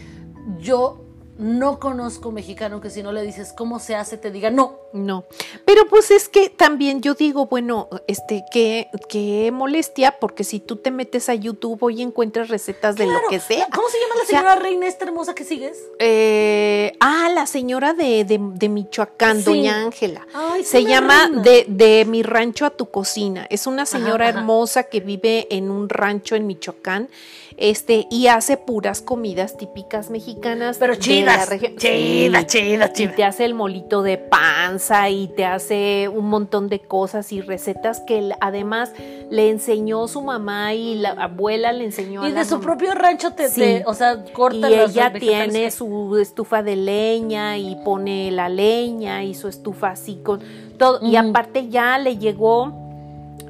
yo 0.59 1.02
no 1.43 1.77
conozco 1.79 2.31
mexicano 2.31 2.79
que 2.79 2.89
si 2.89 3.03
no 3.03 3.11
le 3.11 3.21
dices 3.21 3.51
cómo 3.51 3.79
se 3.79 3.95
hace 3.95 4.17
te 4.17 4.31
diga 4.31 4.49
no. 4.49 4.79
No, 4.93 5.25
pero 5.65 5.87
pues 5.89 6.11
es 6.11 6.29
que 6.29 6.49
también 6.49 7.01
yo 7.01 7.15
digo, 7.15 7.47
bueno, 7.47 7.89
este, 8.07 8.45
qué, 8.51 8.89
qué 9.09 9.49
molestia, 9.51 10.19
porque 10.19 10.43
si 10.43 10.59
tú 10.59 10.75
te 10.77 10.91
metes 10.91 11.29
a 11.29 11.33
YouTube 11.33 11.81
hoy 11.81 12.01
encuentras 12.03 12.47
recetas 12.49 12.95
de 12.95 13.07
lo 13.07 13.19
que 13.29 13.39
sea. 13.39 13.67
¿Cómo 13.73 13.89
se 13.89 13.97
llama 13.99 14.15
la 14.15 14.21
O 14.21 14.25
sea, 14.25 14.39
señora 14.39 14.55
reina 14.55 14.87
esta 14.87 15.05
hermosa 15.05 15.33
que 15.33 15.43
sigues? 15.43 15.77
Eh, 15.97 16.93
ah, 16.99 17.29
la 17.33 17.47
señora 17.47 17.93
de, 17.93 18.23
de, 18.23 18.39
de 18.39 18.69
Michoacán, 18.69 19.37
Sí. 19.39 19.43
doña 19.45 19.77
Ángela. 19.83 20.27
Ay, 20.33 20.63
Se 20.63 20.83
llama 20.85 21.25
reina. 21.25 21.41
de, 21.41 21.65
de 21.67 22.05
mi 22.05 22.21
rancho 22.23 22.65
a 22.67 22.69
tu 22.69 22.85
cocina. 22.91 23.47
Es 23.49 23.65
una 23.67 23.85
señora 23.87 24.29
ajá. 24.29 24.39
hermosa 24.39 24.83
que 24.83 24.99
vive 24.99 25.47
en 25.49 25.71
un 25.71 25.89
rancho 25.89 26.35
en 26.35 26.45
Michoacán. 26.47 27.09
Este, 27.57 28.07
y 28.09 28.27
hace 28.27 28.57
puras 28.57 29.01
comidas 29.01 29.57
típicas 29.57 30.09
mexicanas. 30.09 30.77
Pero 30.79 30.93
de 30.93 30.99
la 30.99 31.03
chidas, 31.03 31.49
región. 31.49 31.73
Sí. 31.77 31.87
chidas, 31.87 32.99
Y 32.99 33.07
te 33.07 33.23
hace 33.23 33.45
el 33.45 33.53
molito 33.53 34.01
de 34.01 34.17
panza 34.17 35.09
y 35.09 35.27
te 35.27 35.45
hace 35.45 36.07
un 36.09 36.29
montón 36.29 36.67
de 36.69 36.79
cosas 36.79 37.31
y 37.31 37.41
recetas 37.41 37.99
que 38.01 38.31
además 38.41 38.91
le 39.29 39.49
enseñó 39.49 40.07
su 40.07 40.21
mamá 40.21 40.73
y 40.73 40.95
la 40.95 41.11
abuela 41.11 41.71
le 41.71 41.85
enseñó 41.85 42.23
a 42.23 42.27
Y 42.29 42.31
la 42.31 42.39
de 42.39 42.45
su 42.45 42.55
mamá. 42.55 42.65
propio 42.65 42.93
rancho 42.93 43.31
te, 43.33 43.49
Sí. 43.49 43.61
te- 43.61 43.83
o 43.85 43.93
sea, 43.93 44.23
corta 44.33 44.69
Y 44.69 44.73
ella 44.73 45.11
tiene 45.13 45.69
su 45.71 46.17
estufa 46.17 46.63
de 46.63 46.75
leña 46.75 47.57
y 47.57 47.75
pone 47.83 48.31
la 48.31 48.49
leña 48.49 49.23
y 49.23 49.33
su 49.35 49.47
estufa 49.47 49.89
así 49.91 50.19
con 50.23 50.41
todo. 50.77 50.99
Y 51.05 51.15
aparte 51.15 51.69
ya 51.69 51.97
le 51.99 52.17
llegó 52.17 52.82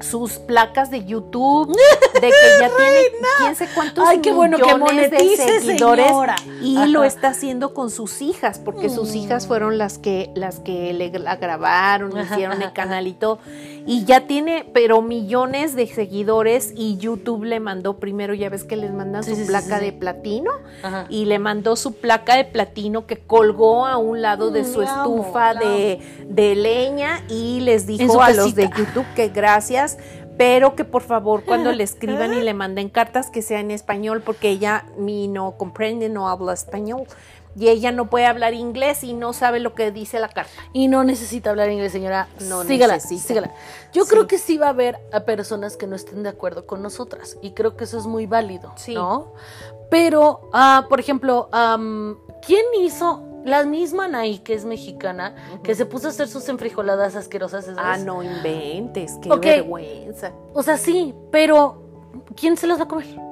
sus 0.00 0.32
placas 0.38 0.90
de 0.90 1.04
YouTube, 1.04 1.68
de 2.14 2.20
que 2.20 2.30
ya 2.60 2.70
tiene 2.76 3.00
quién 3.38 3.56
sé 3.56 3.68
cuántos 3.74 4.06
Ay, 4.06 4.18
qué 4.20 4.32
bueno 4.32 4.56
que 4.58 4.64
millones 4.64 5.10
de 5.10 5.16
monetice, 5.18 5.60
seguidores 5.60 6.06
señora. 6.06 6.36
y 6.62 6.76
Ajá. 6.76 6.86
lo 6.86 7.04
está 7.04 7.28
haciendo 7.28 7.74
con 7.74 7.90
sus 7.90 8.20
hijas, 8.22 8.58
porque 8.58 8.88
sus 8.90 9.10
Mm. 9.12 9.16
hijas 9.16 9.46
fueron 9.46 9.78
las 9.78 9.98
que 9.98 10.30
las 10.34 10.60
que 10.60 10.92
le 10.92 11.10
la 11.18 11.36
grabaron, 11.36 12.16
Ajá, 12.16 12.34
hicieron 12.34 12.62
el 12.62 12.72
canal 12.72 13.06
y 13.06 13.12
todo. 13.12 13.38
Y 13.86 14.04
ya 14.04 14.26
tiene, 14.26 14.68
pero 14.72 15.02
millones 15.02 15.76
de 15.76 15.86
seguidores 15.86 16.72
y 16.74 16.96
YouTube 16.96 17.44
le 17.44 17.60
mandó 17.60 17.98
primero, 17.98 18.32
ya 18.34 18.48
ves 18.48 18.64
que 18.64 18.76
les 18.76 18.92
mandan 18.92 19.22
Sí, 19.24 19.30
su 19.30 19.36
sí, 19.42 19.44
placa 19.46 19.78
sí, 19.78 19.84
de 19.86 19.92
platino 19.92 20.50
Ajá. 20.82 21.06
y 21.10 21.26
le 21.26 21.38
mandó 21.38 21.76
su 21.76 21.94
placa 21.94 22.36
de 22.36 22.44
platino 22.44 23.06
que 23.06 23.18
colgó 23.18 23.86
a 23.86 23.98
un 23.98 24.22
lado 24.22 24.50
de 24.50 24.62
Mm, 24.62 24.72
su 24.72 24.80
la 24.80 25.02
amo, 25.02 25.16
estufa 25.20 25.52
la 25.54 25.60
de, 25.60 25.98
de 26.28 26.54
leña 26.54 27.22
y 27.28 27.60
les 27.60 27.86
dijo 27.86 28.22
a 28.22 28.30
los 28.30 28.54
de. 28.54 28.70
YouTube 28.74 29.04
que 29.14 29.28
gracias, 29.28 29.83
pero 30.38 30.74
que 30.76 30.84
por 30.84 31.02
favor 31.02 31.44
cuando 31.44 31.72
le 31.72 31.84
escriban 31.90 32.34
y 32.34 32.40
le 32.42 32.54
manden 32.54 32.88
cartas 32.88 33.30
que 33.30 33.42
sea 33.42 33.60
en 33.60 33.70
español 33.70 34.22
porque 34.24 34.50
ella 34.50 34.86
mi 34.98 35.28
no 35.28 35.56
comprende, 35.56 36.08
no 36.08 36.28
habla 36.28 36.52
español 36.52 37.04
y 37.56 37.68
ella 37.68 37.92
no 37.92 38.10
puede 38.10 38.26
hablar 38.26 38.52
inglés 38.52 39.04
y 39.04 39.12
no 39.12 39.32
sabe 39.32 39.60
lo 39.60 39.74
que 39.76 39.92
dice 39.92 40.18
la 40.18 40.28
carta. 40.28 40.50
Y 40.72 40.88
no 40.88 41.04
necesita 41.04 41.50
hablar 41.50 41.70
inglés, 41.70 41.92
señora. 41.92 42.26
No 42.48 42.64
sígala, 42.64 42.94
necesita. 42.94 43.28
sígala. 43.28 43.54
Yo 43.92 44.02
Sí. 44.04 44.10
creo 44.10 44.26
que 44.26 44.38
sí 44.38 44.58
va 44.58 44.66
a 44.66 44.70
haber 44.70 44.98
a 45.12 45.20
personas 45.20 45.76
que 45.76 45.86
no 45.86 45.94
estén 45.94 46.24
de 46.24 46.30
acuerdo 46.30 46.66
con 46.66 46.82
nosotras. 46.82 47.38
Y 47.42 47.52
creo 47.52 47.76
que 47.76 47.84
eso 47.84 47.96
es 47.96 48.06
muy 48.06 48.26
válido, 48.26 48.72
Sí. 48.76 48.94
¿no? 48.94 49.34
Pero, 49.88 50.50
ah, 50.52 50.86
por 50.88 50.98
ejemplo, 50.98 51.48
am, 51.52 52.18
¿quién 52.44 52.64
hizo 52.80 53.22
la 53.44 53.64
misma 53.64 54.06
Anaí, 54.06 54.38
que 54.38 54.54
es 54.54 54.64
mexicana, 54.64 55.34
que 55.62 55.74
se 55.74 55.86
puso 55.86 56.06
a 56.06 56.10
hacer 56.10 56.28
sus 56.28 56.48
enfrijoladas 56.48 57.14
asquerosas? 57.14 57.64
esas? 57.64 57.78
Ah, 57.78 57.98
no 57.98 58.22
inventes, 58.22 59.18
qué 59.22 59.28
vergüenza. 59.28 60.32
O 60.52 60.62
sea, 60.62 60.76
sí, 60.76 61.14
pero 61.30 61.82
¿quién 62.36 62.56
se 62.56 62.66
las 62.66 62.78
va 62.78 62.84
a 62.84 62.88
comer? 62.88 63.23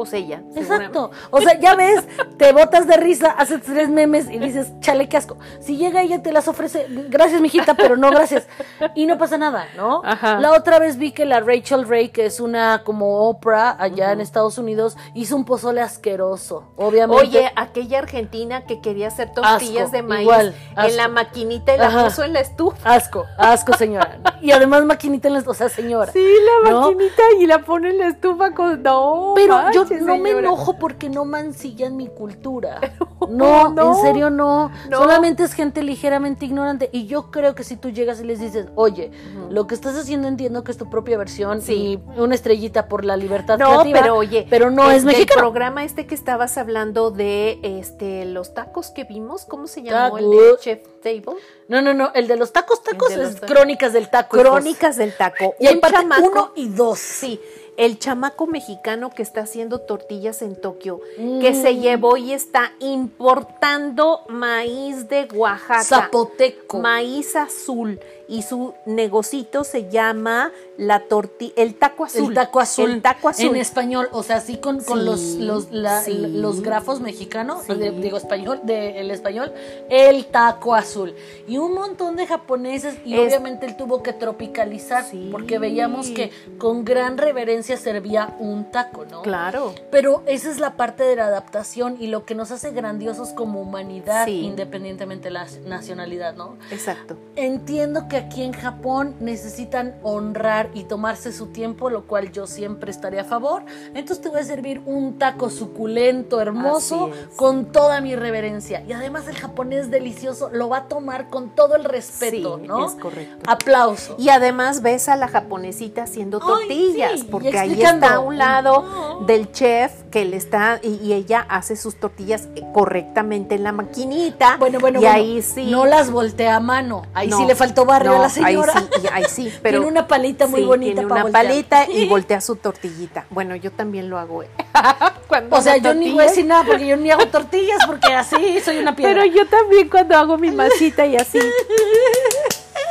Pues 0.00 0.14
ella. 0.14 0.42
Exacto. 0.56 1.10
O 1.30 1.42
sea, 1.42 1.60
ya 1.60 1.74
ves, 1.74 2.02
te 2.38 2.54
botas 2.54 2.86
de 2.86 2.96
risa, 2.96 3.32
haces 3.32 3.60
tres 3.60 3.90
memes 3.90 4.30
y 4.30 4.38
dices, 4.38 4.72
chale, 4.80 5.10
qué 5.10 5.18
asco. 5.18 5.36
Si 5.60 5.76
llega 5.76 6.00
ella 6.00 6.22
te 6.22 6.32
las 6.32 6.48
ofrece, 6.48 6.86
gracias, 7.10 7.38
mijita, 7.42 7.74
pero 7.74 7.98
no 7.98 8.08
gracias. 8.10 8.46
Y 8.94 9.04
no 9.04 9.18
pasa 9.18 9.36
nada, 9.36 9.66
¿no? 9.76 10.00
Ajá. 10.02 10.40
La 10.40 10.52
otra 10.52 10.78
vez 10.78 10.96
vi 10.96 11.12
que 11.12 11.26
la 11.26 11.40
Rachel 11.40 11.86
Ray, 11.86 12.08
que 12.08 12.24
es 12.24 12.40
una 12.40 12.82
como 12.82 13.28
Oprah 13.28 13.76
allá 13.78 14.12
en 14.12 14.22
Estados 14.22 14.56
Unidos, 14.56 14.96
hizo 15.12 15.36
un 15.36 15.44
pozole 15.44 15.82
asqueroso. 15.82 16.72
Obviamente. 16.76 17.22
Oye, 17.22 17.52
aquella 17.56 17.98
argentina 17.98 18.64
que 18.64 18.80
quería 18.80 19.08
hacer 19.08 19.34
tortillas 19.34 19.88
Asco, 19.88 19.96
de 19.96 20.02
maíz 20.02 20.22
igual, 20.22 20.54
en 20.78 20.96
la 20.96 21.08
maquinita 21.08 21.74
y 21.74 21.78
la 21.78 21.88
Ajá. 21.88 22.04
puso 22.06 22.24
en 22.24 22.32
la 22.32 22.40
estufa. 22.40 22.94
Asco, 22.94 23.26
asco, 23.36 23.74
señora. 23.74 24.18
Y 24.40 24.52
además 24.52 24.82
maquinita 24.86 25.28
en 25.28 25.34
las, 25.34 25.46
o 25.46 25.52
sea, 25.52 25.68
señora. 25.68 26.10
Sí, 26.10 26.26
la 26.64 26.70
¿No? 26.70 26.80
maquinita 26.80 27.22
y 27.38 27.46
la 27.46 27.58
pone 27.58 27.90
en 27.90 27.98
la 27.98 28.06
estufa 28.08 28.54
con. 28.54 28.82
No, 28.82 29.32
Pero 29.34 29.70
yo 29.72 29.84
manches, 29.94 30.06
no 30.06 30.18
me 30.18 30.30
enojo 30.30 30.78
porque 30.78 31.08
no 31.08 31.24
mancillan 31.24 31.96
mi 31.96 32.08
cultura. 32.08 32.80
No, 33.28 33.68
no. 33.68 33.94
en 33.96 34.02
serio 34.02 34.30
no. 34.30 34.72
No. 34.88 34.98
Solamente 34.98 35.44
es 35.44 35.52
gente 35.52 35.82
ligeramente 35.84 36.46
ignorante. 36.46 36.88
Y 36.90 37.06
yo 37.06 37.30
creo 37.30 37.54
que 37.54 37.62
si 37.64 37.76
tú 37.76 37.90
llegas 37.90 38.18
y 38.20 38.24
les 38.24 38.40
dices, 38.40 38.66
oye, 38.74 39.12
lo 39.50 39.66
que 39.66 39.74
estás 39.74 39.94
haciendo 39.94 40.26
entiendo 40.26 40.64
que 40.64 40.72
es 40.72 40.78
tu 40.78 40.88
propia 40.90 41.16
versión 41.18 41.60
Sí. 41.60 42.00
y 42.16 42.20
una 42.20 42.34
estrellita 42.34 42.88
por 42.88 43.04
la 43.04 43.16
libertad 43.16 43.58
No, 43.58 43.68
creativa, 43.82 44.00
pero 44.00 44.16
oye, 44.16 44.46
pero 44.50 44.70
no 44.70 44.90
es 44.90 45.04
mexicano. 45.04 45.38
programa 45.42 45.84
este 45.84 46.06
que 46.06 46.14
estabas 46.14 46.56
hablando 46.58 47.10
de 47.10 47.60
este 47.62 48.24
los 48.24 48.52
tacos 48.54 48.90
que 48.90 49.04
vimos, 49.04 49.44
¿cómo 49.44 49.66
se 49.66 49.82
llamó? 49.82 50.16
El 50.18 50.30
de. 50.30 50.56
Chef 50.58 50.80
Table. 51.02 51.40
No, 51.68 51.82
no, 51.82 51.92
no. 51.94 52.10
El 52.14 52.26
de 52.26 52.36
los 52.36 52.52
tacos, 52.52 52.82
tacos 52.82 53.12
El 53.12 53.20
es 53.20 53.34
tacos. 53.34 53.50
Crónicas 53.50 53.92
del 53.92 54.08
taco. 54.10 54.38
Crónicas 54.38 54.96
del 54.96 55.14
taco. 55.16 55.54
Y 55.60 55.66
hay 55.68 55.76
parte 55.76 55.98
uno 56.22 56.50
y 56.56 56.68
dos. 56.68 56.98
Sí, 56.98 57.38
el 57.76 57.98
chamaco 57.98 58.46
mexicano 58.46 59.10
que 59.10 59.22
está 59.22 59.42
haciendo 59.42 59.80
tortillas 59.80 60.42
en 60.42 60.60
Tokio, 60.60 61.00
que 61.40 61.54
se 61.54 61.76
llevó 61.76 62.16
y 62.16 62.32
está 62.32 62.72
importando 62.80 64.22
maíz 64.28 65.08
de 65.08 65.28
Oaxaca. 65.34 65.84
Zapoteco. 65.84 66.78
Maíz 66.80 67.36
azul. 67.36 68.00
Y 68.30 68.42
su 68.42 68.74
negocito 68.86 69.64
se 69.64 69.90
llama 69.90 70.52
la 70.78 71.00
tortilla, 71.00 71.52
el 71.56 71.74
taco 71.74 72.04
azul. 72.04 72.28
El 72.28 72.34
taco 72.34 72.60
azul. 72.60 72.90
El 72.92 73.02
taco 73.02 73.28
azul. 73.28 73.46
En 73.46 73.56
español, 73.56 74.08
o 74.12 74.22
sea, 74.22 74.36
así 74.36 74.56
con, 74.58 74.80
con 74.82 75.00
Sí, 75.00 75.04
los, 75.04 75.20
los, 75.34 75.70
la- 75.72 76.00
sí. 76.02 76.12
los 76.16 76.62
grafos 76.62 77.00
mexicanos, 77.00 77.64
Sí. 77.66 77.74
de- 77.74 77.90
digo 77.90 78.16
español, 78.16 78.60
de, 78.62 79.00
el 79.00 79.10
español, 79.10 79.52
el 79.88 80.26
taco 80.26 80.76
azul. 80.76 81.12
Y 81.48 81.58
un 81.58 81.74
montón 81.74 82.14
de 82.14 82.26
japoneses, 82.28 82.96
y 83.04 83.14
Es- 83.14 83.20
obviamente 83.20 83.66
él 83.66 83.76
tuvo 83.76 84.02
que 84.02 84.12
tropicalizar, 84.12 85.04
porque 85.32 85.58
veíamos 85.58 86.08
que 86.10 86.30
con 86.56 86.84
gran 86.84 87.18
reverencia 87.18 87.76
servía 87.76 88.36
un 88.38 88.70
taco, 88.70 89.04
¿no? 89.10 89.22
Claro. 89.22 89.74
Pero 89.90 90.22
esa 90.26 90.50
es 90.50 90.60
la 90.60 90.76
parte 90.76 91.02
de 91.02 91.16
la 91.16 91.26
adaptación 91.26 91.96
y 91.98 92.06
lo 92.06 92.24
que 92.24 92.36
nos 92.36 92.52
hace 92.52 92.70
grandiosos 92.70 93.30
como 93.30 93.60
humanidad, 93.60 94.28
independientemente 94.28 95.24
de 95.24 95.30
la 95.32 95.46
nacionalidad, 95.66 96.36
¿no? 96.36 96.56
Exacto. 96.70 97.16
Entiendo 97.34 98.06
que 98.08 98.19
aquí 98.20 98.42
en 98.42 98.52
Japón 98.52 99.14
necesitan 99.20 99.94
honrar 100.02 100.70
y 100.74 100.84
tomarse 100.84 101.32
su 101.32 101.48
tiempo, 101.48 101.90
lo 101.90 102.06
cual 102.06 102.32
yo 102.32 102.46
siempre 102.46 102.90
estaré 102.90 103.18
a 103.20 103.24
favor. 103.24 103.62
Entonces 103.94 104.20
te 104.20 104.28
voy 104.28 104.40
a 104.40 104.44
servir 104.44 104.80
un 104.86 105.18
taco 105.18 105.50
suculento, 105.50 106.40
hermoso, 106.40 107.10
con 107.36 107.66
toda 107.72 108.00
mi 108.00 108.14
reverencia. 108.16 108.82
Y 108.86 108.92
además 108.92 109.26
el 109.28 109.36
japonés 109.36 109.90
delicioso 109.90 110.50
lo 110.52 110.68
va 110.68 110.78
a 110.78 110.88
tomar 110.88 111.28
con 111.28 111.50
todo 111.54 111.74
el 111.76 111.84
respeto, 111.84 112.58
Sí, 112.60 112.66
¿no? 112.66 112.86
es 112.86 112.92
correcto. 112.92 113.50
Aplauso. 113.50 114.16
Y 114.18 114.28
además 114.28 114.82
ves 114.82 115.08
a 115.08 115.16
la 115.16 115.28
japonesita 115.28 116.02
haciendo 116.04 116.38
Ay, 116.42 116.46
tortillas, 116.48 117.20
sí, 117.20 117.28
porque 117.30 117.58
ahí 117.58 117.80
está 117.82 118.14
a 118.14 118.20
un 118.20 118.38
lado 118.38 118.82
No. 118.82 118.99
Del 119.26 119.52
chef 119.52 119.92
que 120.10 120.24
le 120.24 120.36
está 120.36 120.80
y, 120.82 120.94
y 121.02 121.12
ella 121.12 121.44
hace 121.48 121.76
sus 121.76 121.96
tortillas 122.00 122.48
correctamente 122.72 123.54
en 123.54 123.62
la 123.64 123.72
maquinita. 123.72 124.56
Bueno, 124.58 124.80
bueno, 124.80 124.98
y 124.98 125.02
bueno. 125.02 125.14
ahí 125.16 125.42
sí. 125.42 125.70
No 125.70 125.86
las 125.86 126.10
voltea 126.10 126.56
a 126.56 126.60
mano. 126.60 127.02
Ahí 127.14 127.28
No, 127.28 127.36
sí 127.38 127.44
le 127.46 127.54
faltó 127.54 127.84
barrio 127.84 128.12
no, 128.12 128.18
a 128.18 128.22
la 128.22 128.28
señora. 128.28 128.72
Ahí 128.74 128.88
sí, 129.00 129.06
ahí 129.12 129.24
sí, 129.28 129.52
pero 129.62 129.78
Tiene 129.80 129.92
una 129.92 130.06
palita 130.08 130.46
muy 130.46 130.60
sí, 130.60 130.66
bonita 130.66 130.94
Tiene 130.94 131.08
para 131.08 131.14
una 131.14 131.22
voltear. 131.24 131.46
palita 131.46 131.90
y 131.90 132.06
voltea 132.08 132.40
su 132.40 132.56
tortillita. 132.56 133.26
Bueno, 133.30 133.54
yo 133.56 133.70
también 133.70 134.08
lo 134.08 134.18
hago. 134.18 134.42
¿eh? 134.42 134.48
Cuando 135.28 135.56
O 135.56 135.60
sea, 135.60 135.76
yo 135.76 135.94
ni 135.94 136.12
voy 136.12 136.24
a 136.24 136.26
decir 136.28 136.46
nada 136.46 136.64
porque 136.64 136.86
yo 136.86 136.96
ni 136.96 137.10
hago 137.10 137.26
tortillas 137.26 137.78
porque 137.86 138.12
así 138.12 138.60
soy 138.64 138.78
una 138.78 138.96
piedra. 138.96 139.22
Pero 139.22 139.34
yo 139.34 139.46
también 139.46 139.88
cuando 139.88 140.16
hago 140.16 140.38
mi 140.38 140.50
masita 140.50 141.06
y 141.06 141.16
así. 141.16 141.38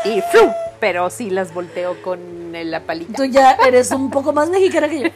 y 0.05 0.21
¡fru! 0.31 0.49
Pero 0.79 1.09
sí 1.09 1.29
las 1.29 1.53
volteo 1.53 2.01
con 2.01 2.19
la 2.51 2.81
palita. 2.81 3.13
Tú 3.15 3.25
ya 3.25 3.53
eres 3.67 3.91
un 3.91 4.09
poco 4.09 4.33
más 4.33 4.49
mexicana 4.49 4.87
que 4.89 4.99
yo. 5.01 5.09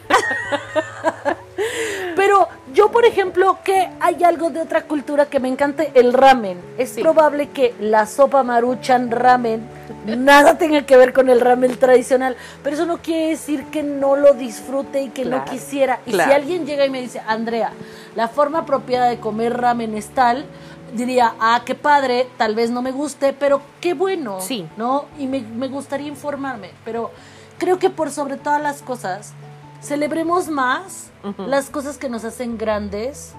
Pero 2.16 2.48
yo, 2.72 2.90
por 2.90 3.04
ejemplo, 3.04 3.58
que 3.64 3.88
hay 4.00 4.22
algo 4.24 4.50
de 4.50 4.60
otra 4.60 4.82
cultura 4.82 5.26
que 5.26 5.40
me 5.40 5.48
encanta, 5.48 5.84
el 5.94 6.12
ramen. 6.12 6.58
Es 6.78 6.90
Sí. 6.90 7.00
probable 7.02 7.48
que 7.50 7.74
la 7.80 8.06
sopa 8.06 8.42
maruchan 8.42 9.10
ramen 9.10 9.62
nada 10.06 10.58
tenga 10.58 10.82
que 10.82 10.96
ver 10.96 11.12
con 11.12 11.28
el 11.30 11.40
ramen 11.40 11.76
tradicional, 11.76 12.36
pero 12.62 12.76
eso 12.76 12.86
no 12.86 12.98
quiere 12.98 13.30
decir 13.30 13.64
que 13.66 13.82
no 13.82 14.16
lo 14.16 14.34
disfrute 14.34 15.02
y 15.02 15.08
que 15.08 15.24
no 15.24 15.44
quisiera. 15.44 16.00
Y 16.06 16.10
claro. 16.12 16.30
si 16.30 16.36
alguien 16.36 16.66
llega 16.66 16.84
y 16.86 16.90
me 16.90 17.00
dice, 17.00 17.20
Andrea, 17.26 17.72
la 18.14 18.28
forma 18.28 18.60
apropiada 18.60 19.06
de 19.08 19.18
comer 19.18 19.56
ramen 19.56 19.94
es 19.94 20.08
tal, 20.08 20.44
diría, 20.92 21.34
ah, 21.40 21.62
qué 21.64 21.74
padre, 21.74 22.28
tal 22.36 22.54
vez 22.54 22.70
no 22.70 22.82
me 22.82 22.92
guste, 22.92 23.32
pero 23.32 23.60
qué 23.80 23.94
bueno, 23.94 24.40
Sí. 24.40 24.66
¿no? 24.76 25.06
Y 25.18 25.26
me, 25.26 25.40
me 25.40 25.68
gustaría 25.68 26.08
informarme, 26.08 26.70
pero 26.84 27.10
creo 27.58 27.78
que 27.78 27.90
por 27.90 28.10
sobre 28.10 28.36
todas 28.36 28.60
las 28.60 28.82
cosas, 28.82 29.32
celebremos 29.80 30.48
más 30.48 31.10
las 31.38 31.70
cosas 31.70 31.96
que 31.96 32.08
nos 32.08 32.24
hacen 32.24 32.58
grandes, 32.58 33.34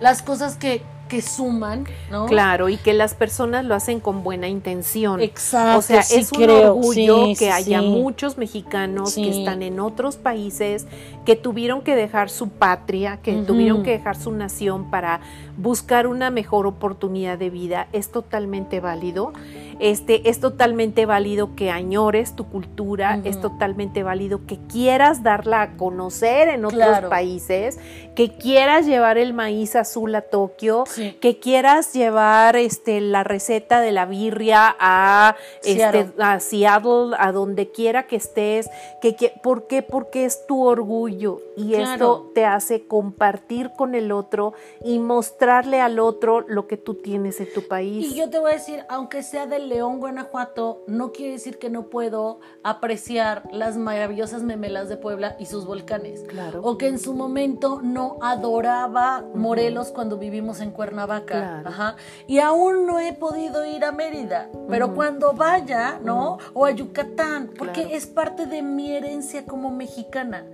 las 0.00 0.22
cosas 0.22 0.56
que, 0.56 0.82
que 1.10 1.20
suman, 1.20 1.84
¿no? 2.10 2.26
Claro, 2.26 2.68
y 2.68 2.76
que 2.76 2.94
las 2.94 3.14
personas 3.14 3.64
lo 3.64 3.74
hacen 3.74 4.00
con 4.00 4.22
buena 4.22 4.48
intención. 4.48 5.20
Exacto, 5.20 5.78
O 5.78 5.82
sea, 5.82 6.02
sí 6.02 6.20
es 6.20 6.32
un 6.32 6.38
creo, 6.44 6.74
orgullo 6.76 7.24
sí, 7.26 7.30
que 7.32 7.46
sí, 7.46 7.50
haya 7.50 7.82
muchos 7.82 8.38
mexicanos 8.38 9.14
que 9.14 9.28
están 9.28 9.62
en 9.62 9.80
otros 9.80 10.16
países, 10.16 10.86
que 11.26 11.36
tuvieron 11.36 11.82
que 11.82 11.96
dejar 11.96 12.30
su 12.30 12.48
patria, 12.48 13.18
que 13.22 13.34
tuvieron 13.42 13.82
que 13.82 13.90
dejar 13.90 14.16
su 14.16 14.32
nación 14.32 14.90
para 14.90 15.20
buscar 15.58 16.06
una 16.06 16.30
mejor 16.30 16.66
oportunidad 16.66 17.36
de 17.36 17.50
vida. 17.50 17.88
Es 17.92 18.10
totalmente 18.10 18.80
válido. 18.80 19.32
Este, 19.80 20.28
es 20.28 20.40
totalmente 20.40 21.06
válido 21.06 21.54
que 21.56 21.70
añores 21.70 22.36
tu 22.36 22.46
cultura, 22.48 23.18
es 23.24 23.40
totalmente 23.40 24.02
válido 24.02 24.44
que 24.46 24.58
quieras 24.68 25.22
darla 25.22 25.62
a 25.62 25.76
conocer 25.76 26.48
en 26.48 26.66
otros 26.66 26.80
Claro. 26.82 27.08
países, 27.08 27.78
que 28.14 28.36
quieras 28.36 28.86
llevar 28.86 29.16
el 29.16 29.32
maíz 29.32 29.76
azul 29.76 30.14
a 30.14 30.20
Tokio, 30.20 30.84
Sí. 31.00 31.16
que 31.20 31.38
quieras 31.38 31.92
llevar 31.94 32.56
este 32.56 33.00
la 33.00 33.24
receta 33.24 33.80
de 33.80 33.92
la 33.92 34.04
birria 34.06 34.76
a 34.78 35.36
Seattle. 35.62 36.00
este 36.00 36.22
a 36.22 36.40
Seattle, 36.40 37.16
a 37.18 37.32
donde 37.32 37.70
quiera 37.70 38.06
que 38.06 38.16
estés, 38.16 38.68
que, 39.00 39.16
que- 39.16 39.32
¿por 39.42 39.66
qué? 39.66 39.82
Porque 39.82 40.24
es 40.26 40.46
tu 40.46 40.62
orgullo 40.66 41.40
y 41.56 41.70
Claro. 41.72 41.92
esto 41.92 42.30
te 42.34 42.44
hace 42.44 42.86
compartir 42.86 43.70
con 43.76 43.94
el 43.94 44.12
otro 44.12 44.52
y 44.84 44.98
mostrarle 44.98 45.80
al 45.80 45.98
otro 45.98 46.42
lo 46.42 46.66
que 46.66 46.76
tú 46.76 46.94
tienes 46.96 47.40
en 47.40 47.52
tu 47.54 47.66
país. 47.66 48.06
Y 48.12 48.14
yo 48.14 48.28
te 48.28 48.38
voy 48.38 48.50
a 48.50 48.54
decir, 48.54 48.84
aunque 48.88 49.22
sea 49.22 49.46
de 49.46 49.58
León, 49.58 50.00
Guanajuato, 50.00 50.82
no 50.86 51.12
quiere 51.12 51.32
decir 51.32 51.58
que 51.58 51.70
no 51.70 51.84
puedo 51.84 52.40
apreciar 52.62 53.42
las 53.52 53.76
maravillosas 53.76 54.42
memelas 54.42 54.88
de 54.88 54.96
Puebla 54.96 55.36
y 55.38 55.46
sus 55.46 55.64
volcanes. 55.66 56.22
Claro. 56.28 56.60
O 56.62 56.76
que 56.78 56.88
en 56.88 56.98
su 56.98 57.14
momento 57.14 57.80
no 57.82 58.18
adoraba 58.20 59.24
Morelos 59.34 59.92
cuando 59.92 60.16
vivimos 60.18 60.60
en 60.60 60.70
Cuernavaca. 60.70 60.89
Claro. 60.90 61.68
Ajá. 61.68 61.96
Y 62.26 62.38
aún 62.38 62.86
no 62.86 62.98
he 63.00 63.12
podido 63.12 63.64
ir 63.66 63.84
a 63.84 63.92
Mérida. 63.92 64.48
Pero 64.68 64.94
cuando 64.94 65.32
vaya, 65.32 65.98
¿no? 66.02 66.38
O 66.54 66.64
a 66.66 66.70
Yucatán, 66.70 67.50
porque 67.58 67.82
Claro. 67.82 67.96
es 67.96 68.06
parte 68.06 68.46
de 68.46 68.62
mi 68.62 68.92
herencia 68.92 69.44
como 69.44 69.70
mexicana. 69.70 70.44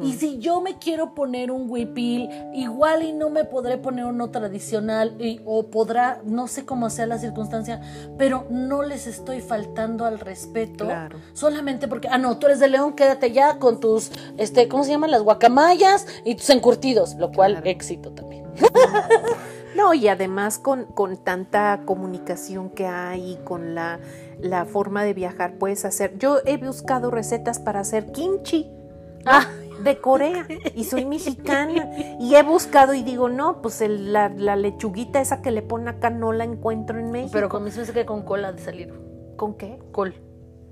Y 0.00 0.12
si 0.12 0.38
yo 0.38 0.60
me 0.60 0.78
quiero 0.78 1.12
poner 1.12 1.50
un 1.50 1.68
huipil, 1.68 2.28
igual 2.54 3.02
y 3.02 3.12
no 3.12 3.30
me 3.30 3.42
podré 3.44 3.78
poner 3.78 4.04
uno 4.04 4.30
tradicional, 4.30 5.16
y- 5.20 5.40
o 5.44 5.70
podrá, 5.72 6.20
no 6.24 6.46
sé 6.46 6.64
cómo 6.64 6.88
sea 6.88 7.06
la 7.06 7.18
circunstancia, 7.18 7.80
pero 8.16 8.46
no 8.48 8.84
les 8.84 9.08
estoy 9.08 9.40
faltando 9.40 10.04
al 10.04 10.20
respeto. 10.20 10.84
Claro. 10.84 11.18
Solamente 11.32 11.88
porque, 11.88 12.06
ah, 12.08 12.18
no, 12.18 12.38
tú 12.38 12.46
eres 12.46 12.60
de 12.60 12.68
León, 12.68 12.92
quédate 12.92 13.32
ya 13.32 13.58
con 13.58 13.80
tus, 13.80 14.12
este, 14.36 14.68
¿cómo 14.68 14.84
se 14.84 14.90
llaman? 14.92 15.10
Las 15.10 15.22
guacamayas 15.22 16.06
y 16.24 16.36
tus 16.36 16.48
encurtidos, 16.50 17.16
lo 17.16 17.32
cual 17.32 17.54
Claro. 17.54 17.66
éxito 17.68 18.12
también. 18.12 18.44
No, 19.76 19.94
y 19.94 20.08
además 20.08 20.58
con, 20.58 20.84
con 20.86 21.16
tanta 21.18 21.82
comunicación 21.84 22.70
que 22.70 22.86
hay, 22.86 23.38
con 23.44 23.74
la, 23.74 24.00
la 24.40 24.64
forma 24.64 25.02
de 25.04 25.14
viajar, 25.14 25.54
puedes 25.58 25.84
hacer. 25.84 26.18
Yo 26.18 26.38
he 26.44 26.56
buscado 26.58 27.10
recetas 27.10 27.58
para 27.58 27.80
hacer 27.80 28.12
kimchi 28.12 28.70
Ah, 29.24 29.46
de 29.84 30.00
Corea 30.00 30.46
y 30.74 30.82
soy 30.84 31.04
mexicana. 31.04 31.90
Y 32.18 32.34
he 32.34 32.42
buscado 32.42 32.92
y 32.92 33.02
digo, 33.04 33.28
no, 33.28 33.62
pues 33.62 33.80
el- 33.80 34.12
la, 34.12 34.28
la 34.28 34.56
lechuguita 34.56 35.20
esa 35.20 35.42
que 35.42 35.52
le 35.52 35.62
pone 35.62 35.88
acá 35.90 36.10
no 36.10 36.32
la 36.32 36.42
encuentro 36.44 36.98
en 36.98 37.10
México. 37.12 37.30
pero 37.32 37.48
con 37.48 37.62
mis 37.62 37.76
veces 37.76 37.94
que 37.94 38.04
con 38.04 38.22
cola 38.22 38.52
de 38.52 38.60
salir. 38.62 38.92
¿Con 39.36 39.54
qué? 39.54 39.78
Col, 39.92 40.14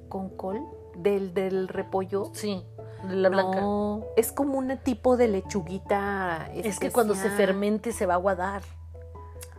¿Con 0.09 0.31
col? 0.31 0.61
¿Del, 0.97 1.33
del 1.33 1.69
repollo? 1.69 2.31
sí, 2.35 2.65
de 3.09 3.15
la 3.17 3.29
blanca. 3.29 3.61
No, 3.61 4.03
es 4.17 4.33
como 4.33 4.59
un 4.59 4.77
tipo 4.83 5.17
de 5.17 5.29
lechuguita. 5.29 6.51
Es 6.53 6.79
que 6.81 6.91
cuando 6.91 7.15
se 7.15 7.31
fermente 7.31 7.93
se 7.93 8.05
va 8.05 8.15
a 8.15 8.17
aguadar. 8.17 8.63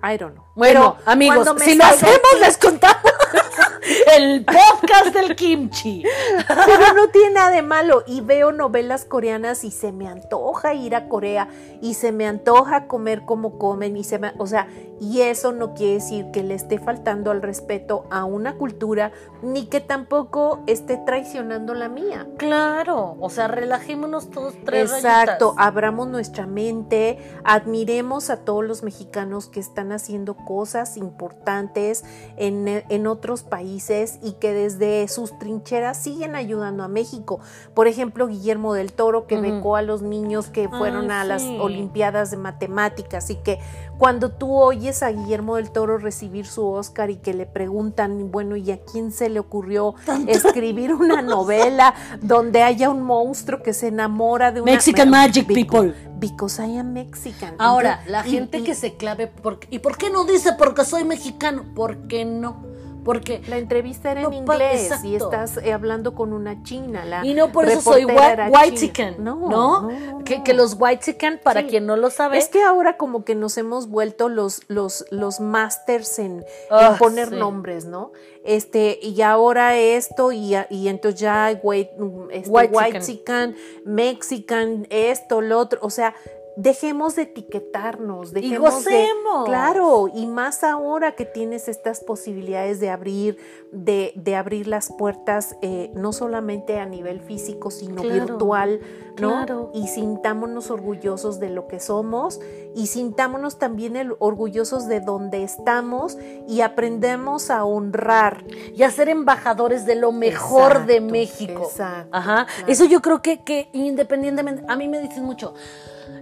I 0.03 0.17
don't 0.17 0.33
know. 0.33 0.45
Bueno, 0.55 0.97
amigos, 1.05 1.47
si 1.63 1.75
lo 1.75 1.85
hacemos, 1.85 2.39
les 2.39 2.57
contamos 2.57 3.11
el 4.17 4.43
podcast 4.91 5.15
del 5.15 5.35
kimchi. 5.35 6.03
Pero 6.47 6.93
no 6.95 7.09
tiene 7.09 7.35
nada 7.35 7.51
de 7.51 7.61
malo. 7.61 8.03
Y 8.05 8.21
veo 8.21 8.51
novelas 8.51 9.05
coreanas 9.05 9.63
y 9.63 9.71
se 9.71 9.91
me 9.91 10.07
antoja 10.07 10.73
ir 10.73 10.95
a 10.95 11.07
Corea 11.07 11.47
y 11.81 11.93
se 11.95 12.11
me 12.11 12.27
antoja 12.27 12.87
comer 12.87 13.23
como 13.25 13.57
comen 13.57 13.97
y 13.97 14.03
se 14.03 14.19
me, 14.19 14.33
o 14.37 14.47
sea, 14.47 14.67
y 14.99 15.21
eso 15.21 15.51
no 15.51 15.73
quiere 15.73 15.95
decir 15.95 16.27
que 16.31 16.43
le 16.43 16.53
esté 16.53 16.77
faltando 16.77 17.31
al 17.31 17.41
respeto 17.41 18.05
a 18.11 18.25
una 18.25 18.57
cultura 18.57 19.11
ni 19.41 19.65
que 19.65 19.79
tampoco 19.79 20.63
esté 20.67 20.97
traicionando 20.97 21.73
la 21.73 21.89
mía. 21.89 22.27
Claro, 22.37 23.17
o 23.19 23.29
sea, 23.29 23.47
relajémonos 23.47 24.29
todos 24.29 24.53
tres 24.63 24.91
Exacto, 24.91 25.47
rayitas. 25.49 25.67
abramos 25.67 26.07
nuestra 26.07 26.45
mente, 26.45 27.17
admiremos 27.43 28.29
a 28.29 28.37
todos 28.43 28.63
los 28.63 28.83
mexicanos 28.83 29.47
que 29.47 29.59
están 29.59 29.91
haciendo 29.91 30.35
cosas 30.35 30.97
importantes 30.97 32.03
en, 32.37 32.67
en 32.67 33.07
otros 33.07 33.43
países 33.43 33.61
países 33.61 34.17
y 34.23 34.33
que 34.33 34.53
desde 34.53 34.80
sus 35.07 35.37
trincheras 35.39 35.97
siguen 35.97 36.35
ayudando 36.35 36.83
a 36.83 36.87
México. 36.87 37.39
Por 37.73 37.87
ejemplo, 37.87 38.27
Guillermo 38.27 38.73
del 38.73 38.93
Toro, 38.93 39.27
que 39.27 39.37
becó 39.37 39.75
a 39.75 39.81
los 39.81 40.01
niños 40.01 40.47
que 40.47 40.69
fueron 40.69 41.11
Ah, 41.11 41.21
a 41.21 41.25
las 41.25 41.41
sí. 41.41 41.57
Olimpiadas 41.59 42.31
de 42.31 42.37
Matemáticas 42.37 43.29
y 43.29 43.35
que 43.35 43.59
cuando 43.97 44.29
tú 44.31 44.53
oyes 44.55 45.03
a 45.03 45.09
Guillermo 45.11 45.57
del 45.57 45.71
Toro 45.71 45.97
recibir 45.97 46.45
su 46.47 46.65
Oscar 46.67 47.09
y 47.09 47.17
que 47.17 47.33
le 47.33 47.45
preguntan, 47.45 48.31
bueno, 48.31 48.55
¿y 48.55 48.71
a 48.71 48.79
quién 48.81 49.11
se 49.11 49.29
le 49.29 49.39
ocurrió 49.39 49.93
escribir 50.27 50.93
una 50.95 51.21
novela 51.21 51.93
donde 52.21 52.63
haya 52.63 52.89
un 52.89 53.03
monstruo 53.03 53.61
que 53.61 53.73
se 53.73 53.87
enamora 53.87 54.51
de 54.51 54.61
una 54.61 54.71
Mexican 54.71 55.09
Magic 55.09 55.47
People. 55.47 55.93
Because 56.19 56.61
I 56.63 56.77
am 56.77 56.93
Mexican. 56.93 57.55
Ahora, 57.57 58.01
Entonces, 58.05 58.11
la 58.11 58.27
y- 58.27 58.31
gente 58.31 58.57
y 58.59 58.63
que 58.63 58.75
se 58.75 58.95
clave 58.95 59.27
por 59.27 59.59
¿Y 59.71 59.79
por 59.79 59.97
qué 59.97 60.09
no 60.11 60.23
dice 60.25 60.53
porque 60.57 60.85
soy 60.85 61.03
mexicano? 61.03 61.65
¿Por 61.75 62.07
qué 62.07 62.25
no? 62.25 62.63
Porque 63.03 63.41
La 63.47 63.57
entrevista 63.57 64.11
era 64.11 64.21
en 64.21 64.29
No 64.29 64.33
inglés 64.35 64.83
exacto. 64.83 65.07
y 65.07 65.15
estás 65.15 65.57
eh, 65.57 65.73
hablando 65.73 66.13
con 66.13 66.33
una 66.33 66.61
china. 66.63 67.03
La 67.05 67.25
y 67.25 67.33
no 67.33 67.51
por 67.51 67.67
eso 67.67 67.81
soy 67.81 68.05
white 68.05 68.15
china. 68.51 68.75
chicken, 68.75 69.15
No, 69.23 69.35
¿no? 69.49 70.23
Que, 70.23 70.53
los 70.53 70.75
white 70.79 71.03
chicken, 71.03 71.39
para 71.43 71.61
Sí. 71.61 71.67
quien 71.67 71.85
no 71.85 71.95
lo 71.97 72.09
sabe, 72.09 72.37
Es 72.37 72.47
que 72.47 72.61
ahora 72.61 72.97
como 72.97 73.23
que 73.25 73.33
nos 73.35 73.57
hemos 73.57 73.87
vuelto 73.89 74.29
los, 74.29 74.61
los, 74.67 75.05
los 75.09 75.39
masters 75.39 76.19
en, 76.19 76.45
Ah, 76.69 76.89
en 76.93 76.97
poner 76.99 77.29
sí. 77.29 77.35
nombres, 77.35 77.85
¿no? 77.85 78.11
Este, 78.43 78.99
y 79.01 79.21
ahora 79.21 79.77
esto, 79.77 80.31
y, 80.31 80.55
y 80.69 80.87
entonces 80.87 81.19
ya 81.19 81.45
hay 81.45 81.59
white, 81.61 81.91
este, 82.31 82.49
White 82.49 82.73
white 82.75 82.99
chicken. 83.01 83.53
chicken, 83.55 83.55
mexican, 83.85 84.87
esto, 84.89 85.41
lo 85.41 85.59
otro, 85.59 85.79
o 85.81 85.89
sea, 85.89 86.13
dejemos 86.57 87.15
de 87.15 87.23
etiquetarnos, 87.23 88.33
dejemos 88.33 88.83
de- 88.85 88.91
gocemos. 88.91 89.45
claro, 89.45 90.09
y 90.13 90.27
más 90.27 90.63
ahora 90.63 91.13
que 91.15 91.25
tienes 91.25 91.67
estas 91.67 92.01
posibilidades 92.01 92.79
de 92.79 92.89
abrir, 92.89 93.37
de, 93.71 94.11
de 94.15 94.35
abrir 94.35 94.67
las 94.67 94.91
puertas, 94.91 95.55
eh, 95.61 95.91
no 95.93 96.11
solamente 96.11 96.77
a 96.79 96.85
nivel 96.85 97.21
físico, 97.21 97.71
sino 97.71 98.01
Claro, 98.01 98.25
virtual, 98.25 98.79
¿no? 99.19 99.29
claro. 99.29 99.71
Y 99.73 99.87
sintámonos 99.87 100.71
orgullosos 100.71 101.39
de 101.39 101.49
lo 101.49 101.67
que 101.67 101.79
somos 101.79 102.39
y 102.75 102.87
sintámonos 102.87 103.57
también 103.57 103.95
el- 103.95 104.15
orgullosos 104.19 104.87
de 104.87 104.99
donde 104.99 105.43
estamos 105.43 106.17
y 106.47 106.61
aprendemos 106.61 107.49
a 107.49 107.63
honrar. 107.65 108.43
y 108.75 108.83
a 108.83 108.91
ser 108.91 109.09
embajadores 109.09 109.85
de 109.85 109.95
lo 109.95 110.11
mejor 110.11 110.85
de 110.85 111.01
México. 111.01 111.63
exacto, 111.63 112.09
Ajá. 112.11 112.45
claro. 112.45 112.71
Eso 112.71 112.85
yo 112.85 113.01
creo 113.01 113.21
que, 113.21 113.41
que 113.43 113.69
independientemente, 113.73 114.63
a 114.67 114.75
mí 114.75 114.87
me 114.87 114.99
dicen 115.01 115.23
mucho, 115.23 115.53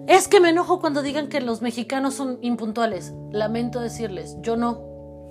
es 0.08 0.28
que 0.28 0.40
me 0.40 0.50
enojo 0.50 0.80
cuando 0.80 1.02
digan 1.02 1.28
que 1.28 1.42
los 1.42 1.62
mexicanos 1.62 2.14
son 2.16 2.38
impuntuales. 2.42 3.14
Lamento 3.32 3.80
decirles, 3.80 4.38
yo 4.42 4.56
no, 4.58 4.82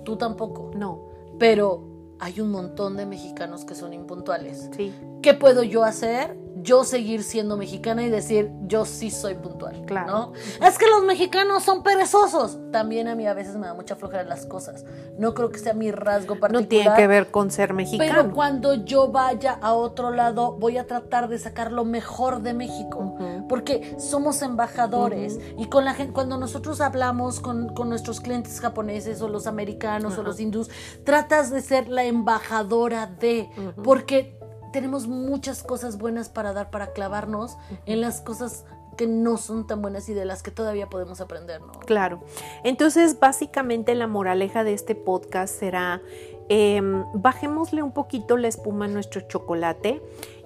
tú 0.05 0.17
tampoco. 0.17 0.71
No, 0.75 1.07
Pero 1.37 1.83
hay 2.21 2.41
un 2.41 2.51
montón 2.51 2.97
de 2.97 3.05
mexicanos 3.05 3.63
que 3.65 3.75
son 3.75 3.93
impuntuales. 3.93 4.69
sí, 4.75 4.93
¿Qué 5.21 5.33
puedo 5.33 5.63
yo 5.63 5.83
hacer? 5.83 6.37
Yo 6.61 6.83
seguir 6.83 7.23
siendo 7.23 7.55
mexicana 7.55 8.03
y 8.03 8.09
decir, 8.09 8.51
yo 8.67 8.83
sí 8.85 9.11
soy 9.11 9.35
puntual. 9.35 9.83
Claro. 9.85 10.07
¿no? 10.11 10.33
Es 10.67 10.77
que 10.77 10.85
los 10.89 11.03
mexicanos 11.05 11.63
son 11.63 11.83
perezosos. 11.83 12.57
También 12.73 13.07
a 13.07 13.15
mí 13.15 13.25
a 13.27 13.33
veces 13.33 13.55
me 13.55 13.67
da 13.67 13.73
mucha 13.73 13.95
flojera 13.95 14.23
las 14.25 14.45
cosas. 14.45 14.85
No 15.17 15.33
creo 15.33 15.51
que 15.51 15.59
sea 15.59 15.73
mi 15.73 15.91
rasgo 15.91 16.35
particular. 16.37 16.61
no 16.63 16.67
tiene 16.67 16.93
que 16.97 17.07
ver 17.07 17.31
con 17.31 17.49
ser 17.51 17.69
Pero 17.69 17.75
mexicano. 17.77 18.33
cuando 18.33 18.73
yo 18.73 19.09
vaya 19.09 19.57
a 19.61 19.73
otro 19.73 20.11
lado, 20.11 20.57
voy 20.57 20.77
a 20.77 20.85
tratar 20.87 21.29
de 21.29 21.39
sacar 21.39 21.71
lo 21.71 21.85
mejor 21.85 22.41
de 22.41 22.53
México. 22.53 22.99
Ujú. 22.99 23.38
Porque 23.49 23.97
somos 23.99 24.41
embajadores. 24.41 25.39
Y 25.57 25.65
con 25.65 25.83
la 25.83 25.93
gente, 25.93 26.13
cuando 26.13 26.37
nosotros 26.37 26.79
hablamos 26.79 27.41
con, 27.41 27.73
con 27.73 27.89
nuestros 27.89 28.21
clientes 28.21 28.61
japoneses 28.61 29.21
o 29.21 29.27
los 29.27 29.47
americanos 29.47 30.17
o 30.17 30.23
los 30.23 30.39
hindús, 30.39 30.69
tratas 31.03 31.51
de 31.51 31.61
ser 31.61 31.89
la 31.89 32.05
embajadora 32.05 33.07
de. 33.07 33.49
Porque 33.83 34.39
tenemos 34.71 35.07
muchas 35.07 35.63
cosas 35.63 35.97
buenas 35.97 36.29
para 36.29 36.53
dar, 36.53 36.69
para 36.69 36.93
clavarnos 36.93 37.57
en 37.85 38.01
las 38.01 38.21
cosas 38.21 38.65
que 38.99 39.07
no 39.07 39.37
son 39.37 39.65
tan 39.65 39.81
buenas 39.81 40.09
y 40.09 40.13
de 40.13 40.25
las 40.25 40.43
que 40.43 40.51
todavía 40.51 40.89
podemos 40.89 41.21
aprender, 41.21 41.61
¿no? 41.61 41.71
Claro. 41.71 42.19
Entonces, 42.65 43.17
básicamente 43.17 43.95
la 43.95 44.07
moraleja 44.07 44.65
de 44.65 44.73
este 44.73 44.93
podcast 44.93 45.57
será, 45.57 46.01
em, 46.49 47.05
bajémosle 47.13 47.81
un 47.81 47.93
poquito 47.93 48.35
la 48.35 48.49
espuma 48.49 48.85
a 48.85 48.87
nuestro 48.89 49.21
chocolate 49.21 50.01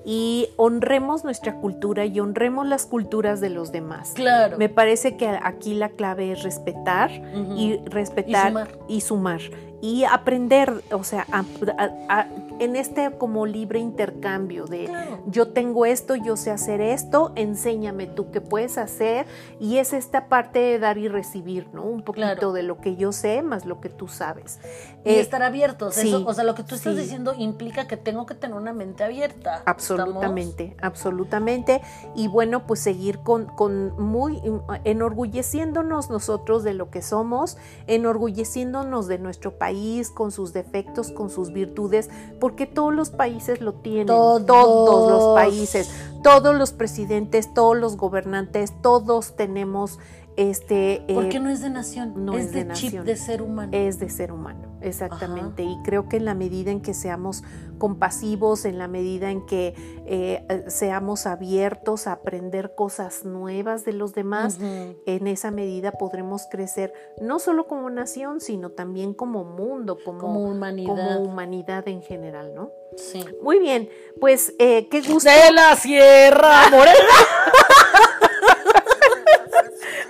y 0.05 0.49
honremos 0.57 1.23
nuestra 1.23 1.55
cultura 1.59 2.05
y 2.05 2.19
honremos 2.19 2.67
las 2.67 2.85
culturas 2.85 3.39
de 3.41 3.49
los 3.49 3.71
demás. 3.71 4.11
Claro. 4.15 4.57
Me 4.57 4.69
parece 4.69 5.15
que 5.17 5.27
aquí 5.41 5.73
la 5.73 5.89
clave 5.89 6.31
es 6.31 6.43
respetar 6.43 7.09
y 7.55 7.77
respetar 7.85 8.47
Y 8.47 8.51
sumar. 8.51 8.69
y 8.87 9.01
sumar 9.01 9.41
y 9.83 10.05
aprender, 10.05 10.81
o 10.93 11.03
sea, 11.03 11.25
a- 11.29 11.43
a- 11.77 11.91
a- 12.21 12.27
en 12.59 12.77
este 12.77 13.11
como 13.17 13.45
libre 13.45 13.79
intercambio 13.79 14.65
de 14.65 14.89
yo 15.27 15.49
tengo 15.49 15.85
esto, 15.85 16.15
yo 16.15 16.37
sé 16.37 16.51
hacer 16.51 16.79
esto, 16.79 17.33
enséñame 17.35 18.07
tú 18.07 18.31
qué 18.31 18.39
puedes 18.39 18.77
hacer 18.77 19.25
y 19.59 19.79
es 19.79 19.91
esta 19.91 20.29
parte 20.29 20.59
de 20.59 20.79
dar 20.79 20.97
y 20.97 21.09
recibir, 21.09 21.67
¿no? 21.73 21.83
Un 21.83 22.03
poquito 22.03 22.25
Claro. 22.27 22.53
de 22.53 22.63
lo 22.63 22.77
que 22.79 22.95
yo 22.95 23.11
sé 23.11 23.41
más 23.41 23.65
lo 23.65 23.81
que 23.81 23.89
tú 23.89 24.07
sabes. 24.07 24.59
Y 25.03 25.09
Eh, 25.09 25.19
estar 25.19 25.43
abiertos. 25.43 25.95
sí, 25.95 26.07
eso, 26.07 26.23
o 26.25 26.33
sea, 26.33 26.45
lo 26.45 26.55
que 26.55 26.63
tú 26.63 26.75
estás 26.75 26.93
sí. 26.95 27.01
diciendo 27.01 27.33
implica 27.37 27.85
que 27.85 27.97
tengo 27.97 28.25
que 28.25 28.35
tener 28.35 28.55
una 28.55 28.71
mente 28.71 29.03
abierta. 29.03 29.63
Absolutamente, 29.65 30.77
absolutamente. 30.81 31.81
Y 32.15 32.29
bueno, 32.29 32.65
pues 32.65 32.79
seguir 32.79 33.19
con, 33.19 33.47
con 33.47 33.99
muy 34.01 34.41
enorgulleciéndonos 34.85 36.09
nosotros 36.09 36.63
de 36.63 36.73
lo 36.73 36.89
que 36.89 37.01
somos, 37.01 37.57
enorgulleciéndonos 37.87 39.07
de 39.07 39.17
nuestro 39.19 39.57
país, 39.57 39.72
con 40.11 40.31
sus 40.31 40.53
defectos, 40.53 41.11
con 41.11 41.29
sus 41.29 41.51
virtudes, 41.51 42.09
porque 42.39 42.65
todos 42.65 42.93
los 42.93 43.09
países 43.09 43.61
lo 43.61 43.73
tienen, 43.73 44.07
Todos. 44.07 44.45
todos 44.45 45.11
los 45.11 45.35
países, 45.35 45.89
todos 46.23 46.55
los 46.55 46.71
presidentes, 46.71 47.53
todos 47.53 47.77
los 47.77 47.97
gobernantes, 47.97 48.73
todos 48.81 49.35
tenemos 49.35 49.99
este. 50.37 51.03
Porque 51.13 51.37
eh, 51.37 51.39
no 51.39 51.49
es 51.49 51.61
de 51.61 51.69
nación, 51.69 52.25
no 52.25 52.33
es, 52.33 52.45
es 52.45 52.51
de, 52.53 52.63
de 52.65 52.73
chip 52.73 52.85
nación. 52.93 53.05
de 53.05 53.15
ser 53.15 53.41
humano. 53.41 53.69
es 53.73 53.99
de 53.99 54.09
ser 54.09 54.31
humano, 54.31 54.77
exactamente. 54.81 55.63
Y 55.63 55.77
creo 55.83 56.07
que 56.09 56.17
en 56.17 56.25
la 56.25 56.33
medida 56.33 56.71
en 56.71 56.81
que 56.81 56.93
seamos 56.93 57.43
compasivos, 57.77 58.65
en 58.65 58.77
la 58.77 58.87
medida 58.87 59.29
en 59.29 59.45
que 59.45 59.73
eh, 60.05 60.63
seamos 60.67 61.25
abiertos 61.25 62.07
a 62.07 62.13
aprender 62.13 62.75
cosas 62.75 63.25
nuevas 63.25 63.83
de 63.85 63.93
los 63.93 64.13
demás, 64.13 64.57
en 64.59 65.27
esa 65.27 65.51
medida 65.51 65.91
podremos 65.91 66.47
crecer 66.49 66.93
no 67.21 67.39
solo 67.39 67.67
como 67.67 67.89
nación, 67.89 68.39
sino 68.39 68.71
también 68.71 69.13
como 69.13 69.43
mundo, 69.43 69.97
como, 70.03 70.19
Como 70.19 70.39
humanidad. 70.49 70.87
como 70.95 71.19
humanidad 71.19 71.87
en 71.87 72.01
general, 72.01 72.53
¿no? 72.55 72.71
Sí. 72.95 73.25
Muy 73.41 73.59
bien, 73.59 73.89
pues 74.21 74.53
eh, 74.59 74.87
qué 74.89 75.01
gusto. 75.01 75.29
De 75.29 75.51
la 75.51 75.75
Sierra 75.75 76.69
Morena. 76.69 76.93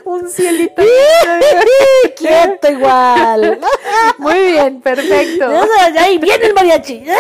Un 0.06 0.30
cielito. 0.30 0.82
Quieto 2.18 2.72
igual. 2.72 3.60
Muy 4.18 4.40
bien, 4.52 4.82
perfecto. 4.82 5.50
Ahí 5.98 6.18
viene 6.18 6.46
el 6.46 6.54
mariachi. 6.54 7.04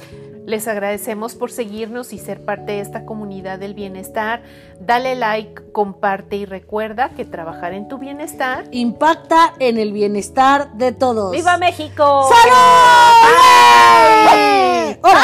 Les 0.45 0.67
agradecemos 0.67 1.35
por 1.35 1.49
seguirnos 1.51 2.11
y 2.13 2.19
ser 2.19 2.43
parte 2.43 2.73
de 2.73 2.81
esta 2.81 3.05
comunidad 3.05 3.57
del 3.59 3.73
bienestar. 3.73 4.43
Dale 4.79 5.15
like, 5.15 5.71
comparte 5.73 6.35
y 6.37 6.45
recuerda 6.45 7.09
que 7.09 7.25
trabajar 7.25 7.73
en 7.73 7.89
tu 7.89 7.97
bienestar. 7.97 8.63
Impacta 8.71 9.53
en 9.59 9.77
el 9.77 9.91
bienestar 9.91 10.71
de 10.73 10.93
todos. 10.93 11.31
¡Viva 11.31 11.57
México! 11.57 12.29
¡Salud! 12.29 12.55
Bye. 14.25 14.99
¡Hola! 15.03 15.21